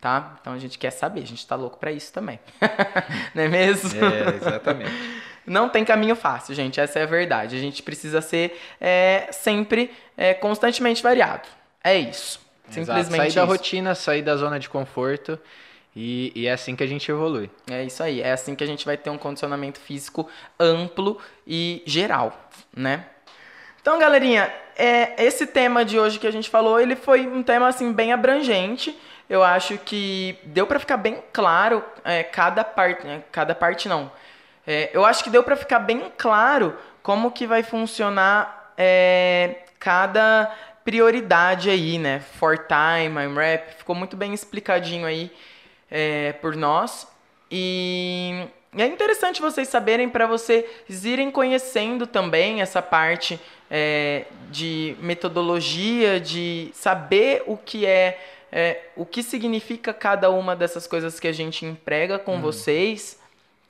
tá? 0.00 0.36
Então 0.40 0.52
a 0.52 0.58
gente 0.58 0.76
quer 0.76 0.90
saber, 0.90 1.22
a 1.22 1.26
gente 1.26 1.46
tá 1.46 1.54
louco 1.54 1.78
pra 1.78 1.92
isso 1.92 2.12
também. 2.12 2.40
não 3.34 3.44
é 3.44 3.48
mesmo? 3.48 4.04
É, 4.04 4.36
exatamente. 4.36 5.21
Não 5.52 5.68
tem 5.68 5.84
caminho 5.84 6.16
fácil, 6.16 6.54
gente. 6.54 6.80
Essa 6.80 7.00
é 7.00 7.02
a 7.02 7.06
verdade. 7.06 7.54
A 7.54 7.58
gente 7.58 7.82
precisa 7.82 8.22
ser 8.22 8.58
é, 8.80 9.28
sempre 9.30 9.90
é, 10.16 10.32
constantemente 10.32 11.02
variado. 11.02 11.46
É 11.84 11.94
isso. 11.94 12.40
Exato. 12.68 12.72
Simplesmente 12.72 13.16
Sair 13.18 13.34
da 13.34 13.42
isso. 13.42 13.52
rotina, 13.52 13.94
sair 13.94 14.22
da 14.22 14.34
zona 14.34 14.58
de 14.58 14.70
conforto 14.70 15.38
e, 15.94 16.32
e 16.34 16.46
é 16.46 16.52
assim 16.52 16.74
que 16.74 16.82
a 16.82 16.86
gente 16.86 17.10
evolui. 17.10 17.50
É 17.70 17.84
isso 17.84 18.02
aí. 18.02 18.22
É 18.22 18.32
assim 18.32 18.54
que 18.54 18.64
a 18.64 18.66
gente 18.66 18.86
vai 18.86 18.96
ter 18.96 19.10
um 19.10 19.18
condicionamento 19.18 19.78
físico 19.78 20.26
amplo 20.58 21.18
e 21.46 21.82
geral, 21.84 22.48
né? 22.74 23.04
Então, 23.82 23.98
galerinha, 23.98 24.50
é, 24.74 25.22
esse 25.22 25.46
tema 25.46 25.84
de 25.84 25.98
hoje 25.98 26.18
que 26.18 26.26
a 26.26 26.30
gente 26.30 26.48
falou, 26.48 26.80
ele 26.80 26.96
foi 26.96 27.26
um 27.26 27.42
tema 27.42 27.68
assim 27.68 27.92
bem 27.92 28.10
abrangente. 28.10 28.98
Eu 29.28 29.42
acho 29.42 29.76
que 29.76 30.38
deu 30.44 30.66
pra 30.66 30.78
ficar 30.78 30.96
bem 30.96 31.22
claro 31.30 31.84
é, 32.04 32.22
cada 32.22 32.64
parte, 32.64 33.06
né, 33.06 33.22
cada 33.30 33.54
parte 33.54 33.86
não. 33.88 34.10
É, 34.66 34.90
eu 34.92 35.04
acho 35.04 35.24
que 35.24 35.30
deu 35.30 35.42
pra 35.42 35.56
ficar 35.56 35.80
bem 35.80 36.12
claro 36.16 36.76
como 37.02 37.32
que 37.32 37.46
vai 37.46 37.62
funcionar 37.62 38.72
é, 38.76 39.64
cada 39.78 40.54
prioridade 40.84 41.70
aí, 41.70 41.98
né? 41.98 42.20
For 42.20 42.58
time, 42.58 43.20
I'm 43.20 43.34
rap, 43.34 43.78
ficou 43.78 43.94
muito 43.94 44.16
bem 44.16 44.32
explicadinho 44.32 45.06
aí 45.06 45.30
é, 45.90 46.32
por 46.34 46.56
nós. 46.56 47.06
E 47.50 48.46
é 48.76 48.86
interessante 48.86 49.40
vocês 49.40 49.68
saberem 49.68 50.08
para 50.08 50.26
vocês 50.26 51.04
irem 51.04 51.30
conhecendo 51.30 52.06
também 52.06 52.62
essa 52.62 52.80
parte 52.80 53.38
é, 53.70 54.24
de 54.50 54.96
metodologia, 55.00 56.18
de 56.18 56.70
saber 56.72 57.42
o 57.46 57.56
que 57.56 57.84
é, 57.84 58.18
é, 58.50 58.80
o 58.96 59.04
que 59.04 59.22
significa 59.22 59.92
cada 59.92 60.30
uma 60.30 60.56
dessas 60.56 60.86
coisas 60.86 61.20
que 61.20 61.28
a 61.28 61.32
gente 61.32 61.66
emprega 61.66 62.18
com 62.18 62.40
vocês. 62.40 63.21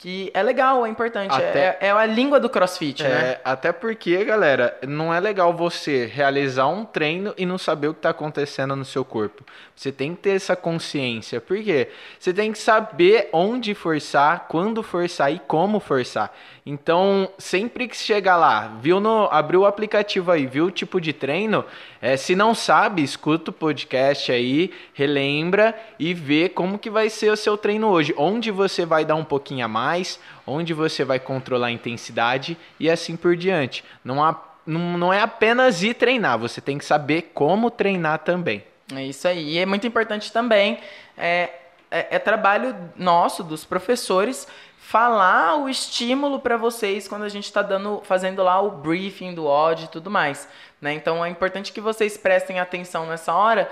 Que 0.03 0.29
é 0.33 0.43
legal, 0.43 0.85
é 0.85 0.89
importante. 0.89 1.31
Até- 1.33 1.77
É, 1.79 1.87
é 1.87 1.91
a 1.91 2.05
língua 2.05 2.37
do 2.37 2.49
crossfit, 2.49 3.01
né? 3.01 3.09
É, 3.09 3.41
até 3.45 3.71
porque, 3.71 4.21
galera, 4.25 4.77
não 4.85 5.13
é 5.13 5.19
legal 5.21 5.53
você 5.53 6.05
realizar 6.05 6.67
um 6.67 6.83
treino 6.83 7.33
e 7.37 7.45
não 7.45 7.57
saber 7.57 7.87
o 7.87 7.93
que 7.93 7.99
está 7.99 8.09
acontecendo 8.09 8.75
no 8.75 8.83
seu 8.83 9.05
corpo. 9.05 9.45
Você 9.73 9.93
tem 9.93 10.13
que 10.13 10.23
ter 10.23 10.31
essa 10.31 10.57
consciência. 10.57 11.39
Por 11.39 11.57
quê? 11.63 11.87
Você 12.19 12.33
tem 12.33 12.51
que 12.51 12.57
saber 12.57 13.29
onde 13.31 13.73
forçar, 13.73 14.45
quando 14.49 14.83
forçar 14.83 15.31
e 15.31 15.39
como 15.39 15.79
forçar. 15.79 16.35
Então, 16.65 17.29
sempre 17.37 17.89
que 17.89 17.97
chegar 17.97 18.37
lá, 18.37 18.77
viu 18.79 18.99
no, 18.99 19.25
abriu 19.25 19.61
o 19.61 19.65
aplicativo 19.65 20.31
aí, 20.31 20.47
viu 20.47 20.67
o 20.67 20.71
tipo 20.71 21.01
de 21.01 21.11
treino, 21.11 21.65
é, 22.01 22.15
se 22.15 22.37
não 22.37 22.55
sabe, 22.55 23.03
escuta 23.03 23.51
o 23.51 23.53
podcast 23.53 24.31
aí, 24.31 24.71
relembra 24.93 25.77
e 25.99 26.13
vê 26.13 26.47
como 26.47 26.79
que 26.79 26.89
vai 26.89 27.09
ser 27.09 27.31
o 27.31 27.35
seu 27.35 27.57
treino 27.57 27.89
hoje. 27.89 28.13
Onde 28.17 28.49
você 28.49 28.85
vai 28.85 29.03
dar 29.03 29.15
um 29.15 29.25
pouquinho 29.25 29.65
a 29.65 29.67
mais, 29.67 30.17
onde 30.47 30.73
você 30.73 31.03
vai 31.03 31.19
controlar 31.19 31.67
a 31.67 31.71
intensidade 31.71 32.57
e 32.79 32.89
assim 32.89 33.17
por 33.17 33.35
diante. 33.35 33.83
Não 34.03 34.23
há 34.23 34.33
não, 34.65 35.11
é 35.11 35.19
apenas 35.19 35.83
ir 35.83 35.93
treinar, 35.93 36.39
você 36.39 36.61
tem 36.61 36.77
que 36.77 36.85
saber 36.85 37.31
como 37.33 37.69
treinar 37.69 38.19
também. 38.19 38.63
É 38.95 39.03
isso 39.03 39.27
aí. 39.27 39.55
E 39.55 39.57
é 39.57 39.65
muito 39.65 39.85
importante 39.85 40.31
também, 40.31 40.79
é, 41.17 41.49
é, 41.91 42.15
é 42.15 42.19
trabalho 42.19 42.73
nosso, 42.95 43.43
dos 43.43 43.65
professores, 43.65 44.47
falar 44.93 45.55
o 45.55 45.67
estímulo 45.67 46.39
para 46.39 46.55
vocês 46.55 47.07
quando 47.07 47.23
a 47.23 47.29
gente 47.29 47.45
está 47.45 47.63
dando, 47.63 48.03
fazendo 48.03 48.43
lá 48.43 48.61
o 48.61 48.69
briefing 48.69 49.33
do 49.33 49.47
OD 49.47 49.85
e 49.85 49.87
tudo 49.87 50.11
mais. 50.11 50.47
Né? 50.79 50.93
Então 50.93 51.25
é 51.25 51.29
importante 51.29 51.73
que 51.73 51.81
vocês 51.81 52.15
prestem 52.15 52.59
atenção 52.59 53.07
nessa 53.07 53.33
hora 53.33 53.67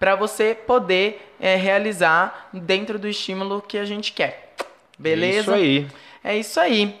para 0.00 0.16
você 0.16 0.54
poder 0.54 1.34
é, 1.38 1.54
realizar 1.54 2.48
dentro 2.50 2.98
do 2.98 3.06
estímulo 3.06 3.60
que 3.60 3.76
a 3.76 3.84
gente 3.84 4.12
quer. 4.12 4.54
Beleza? 4.98 5.36
É 5.36 5.40
isso 5.40 5.52
aí. 5.52 5.88
É 6.24 6.36
isso 6.38 6.58
aí. 6.58 7.00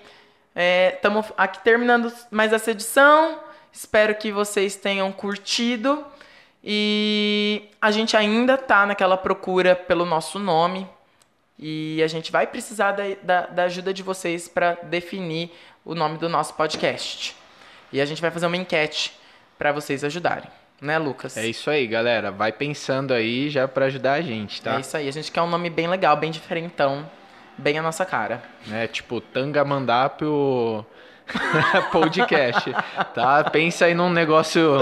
Estamos 0.92 1.32
aqui 1.34 1.64
terminando 1.64 2.12
mais 2.30 2.52
essa 2.52 2.70
edição. 2.70 3.40
Espero 3.72 4.14
que 4.14 4.30
vocês 4.30 4.76
tenham 4.76 5.10
curtido. 5.10 6.04
E 6.62 7.70
a 7.80 7.90
gente 7.90 8.14
ainda 8.14 8.58
tá 8.58 8.84
naquela 8.84 9.16
procura 9.16 9.74
pelo 9.74 10.04
nosso 10.04 10.38
nome. 10.38 10.86
E 11.66 12.02
a 12.02 12.06
gente 12.06 12.30
vai 12.30 12.46
precisar 12.46 12.92
da, 12.92 13.04
da, 13.22 13.46
da 13.46 13.62
ajuda 13.64 13.94
de 13.94 14.02
vocês 14.02 14.46
para 14.46 14.74
definir 14.82 15.50
o 15.82 15.94
nome 15.94 16.18
do 16.18 16.28
nosso 16.28 16.52
podcast. 16.52 17.34
E 17.90 18.02
a 18.02 18.04
gente 18.04 18.20
vai 18.20 18.30
fazer 18.30 18.44
uma 18.44 18.56
enquete 18.58 19.18
para 19.56 19.72
vocês 19.72 20.04
ajudarem. 20.04 20.50
Né, 20.78 20.98
Lucas? 20.98 21.38
É 21.38 21.46
isso 21.46 21.70
aí, 21.70 21.86
galera. 21.86 22.30
Vai 22.30 22.52
pensando 22.52 23.14
aí 23.14 23.48
já 23.48 23.66
para 23.66 23.86
ajudar 23.86 24.12
a 24.12 24.20
gente, 24.20 24.60
tá? 24.60 24.76
É 24.76 24.80
isso 24.80 24.94
aí. 24.94 25.08
A 25.08 25.10
gente 25.10 25.32
quer 25.32 25.40
um 25.40 25.48
nome 25.48 25.70
bem 25.70 25.88
legal, 25.88 26.14
bem 26.18 26.30
diferentão, 26.30 27.10
bem 27.56 27.78
a 27.78 27.82
nossa 27.82 28.04
cara. 28.04 28.42
É, 28.70 28.86
tipo 28.86 29.18
Tangamandápio 29.22 30.84
podcast, 31.90 32.74
tá? 33.14 33.44
Pensa 33.44 33.86
aí 33.86 33.94
num 33.94 34.10
negócio 34.10 34.78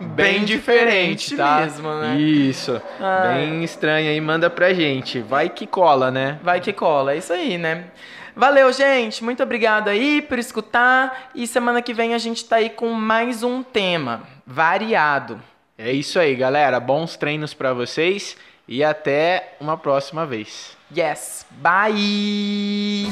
bem, 0.00 0.08
Bem 0.08 0.44
diferente, 0.44 1.30
diferente 1.30 1.36
tá? 1.36 1.60
mesmo, 1.60 1.94
né? 2.00 2.16
Isso. 2.16 2.80
Ai. 3.00 3.34
Bem 3.38 3.64
estranho 3.64 4.10
aí, 4.10 4.20
manda 4.20 4.50
pra 4.50 4.72
gente. 4.74 5.20
Vai 5.20 5.48
que 5.48 5.66
cola, 5.66 6.10
né? 6.10 6.38
Vai 6.42 6.60
que 6.60 6.72
cola, 6.72 7.12
é 7.12 7.18
isso 7.18 7.32
aí, 7.32 7.56
né? 7.56 7.84
Valeu, 8.34 8.70
gente. 8.70 9.24
Muito 9.24 9.42
obrigado 9.42 9.88
aí 9.88 10.20
por 10.20 10.38
escutar. 10.38 11.30
E 11.34 11.46
semana 11.46 11.80
que 11.80 11.94
vem 11.94 12.12
a 12.12 12.18
gente 12.18 12.44
tá 12.44 12.56
aí 12.56 12.68
com 12.68 12.92
mais 12.92 13.42
um 13.42 13.62
tema 13.62 14.24
variado. 14.46 15.40
É 15.78 15.90
isso 15.90 16.18
aí, 16.18 16.34
galera. 16.34 16.78
Bons 16.78 17.16
treinos 17.16 17.54
pra 17.54 17.72
vocês 17.72 18.36
e 18.68 18.84
até 18.84 19.54
uma 19.58 19.78
próxima 19.78 20.26
vez. 20.26 20.76
Yes. 20.94 21.46
Bye! 21.50 23.06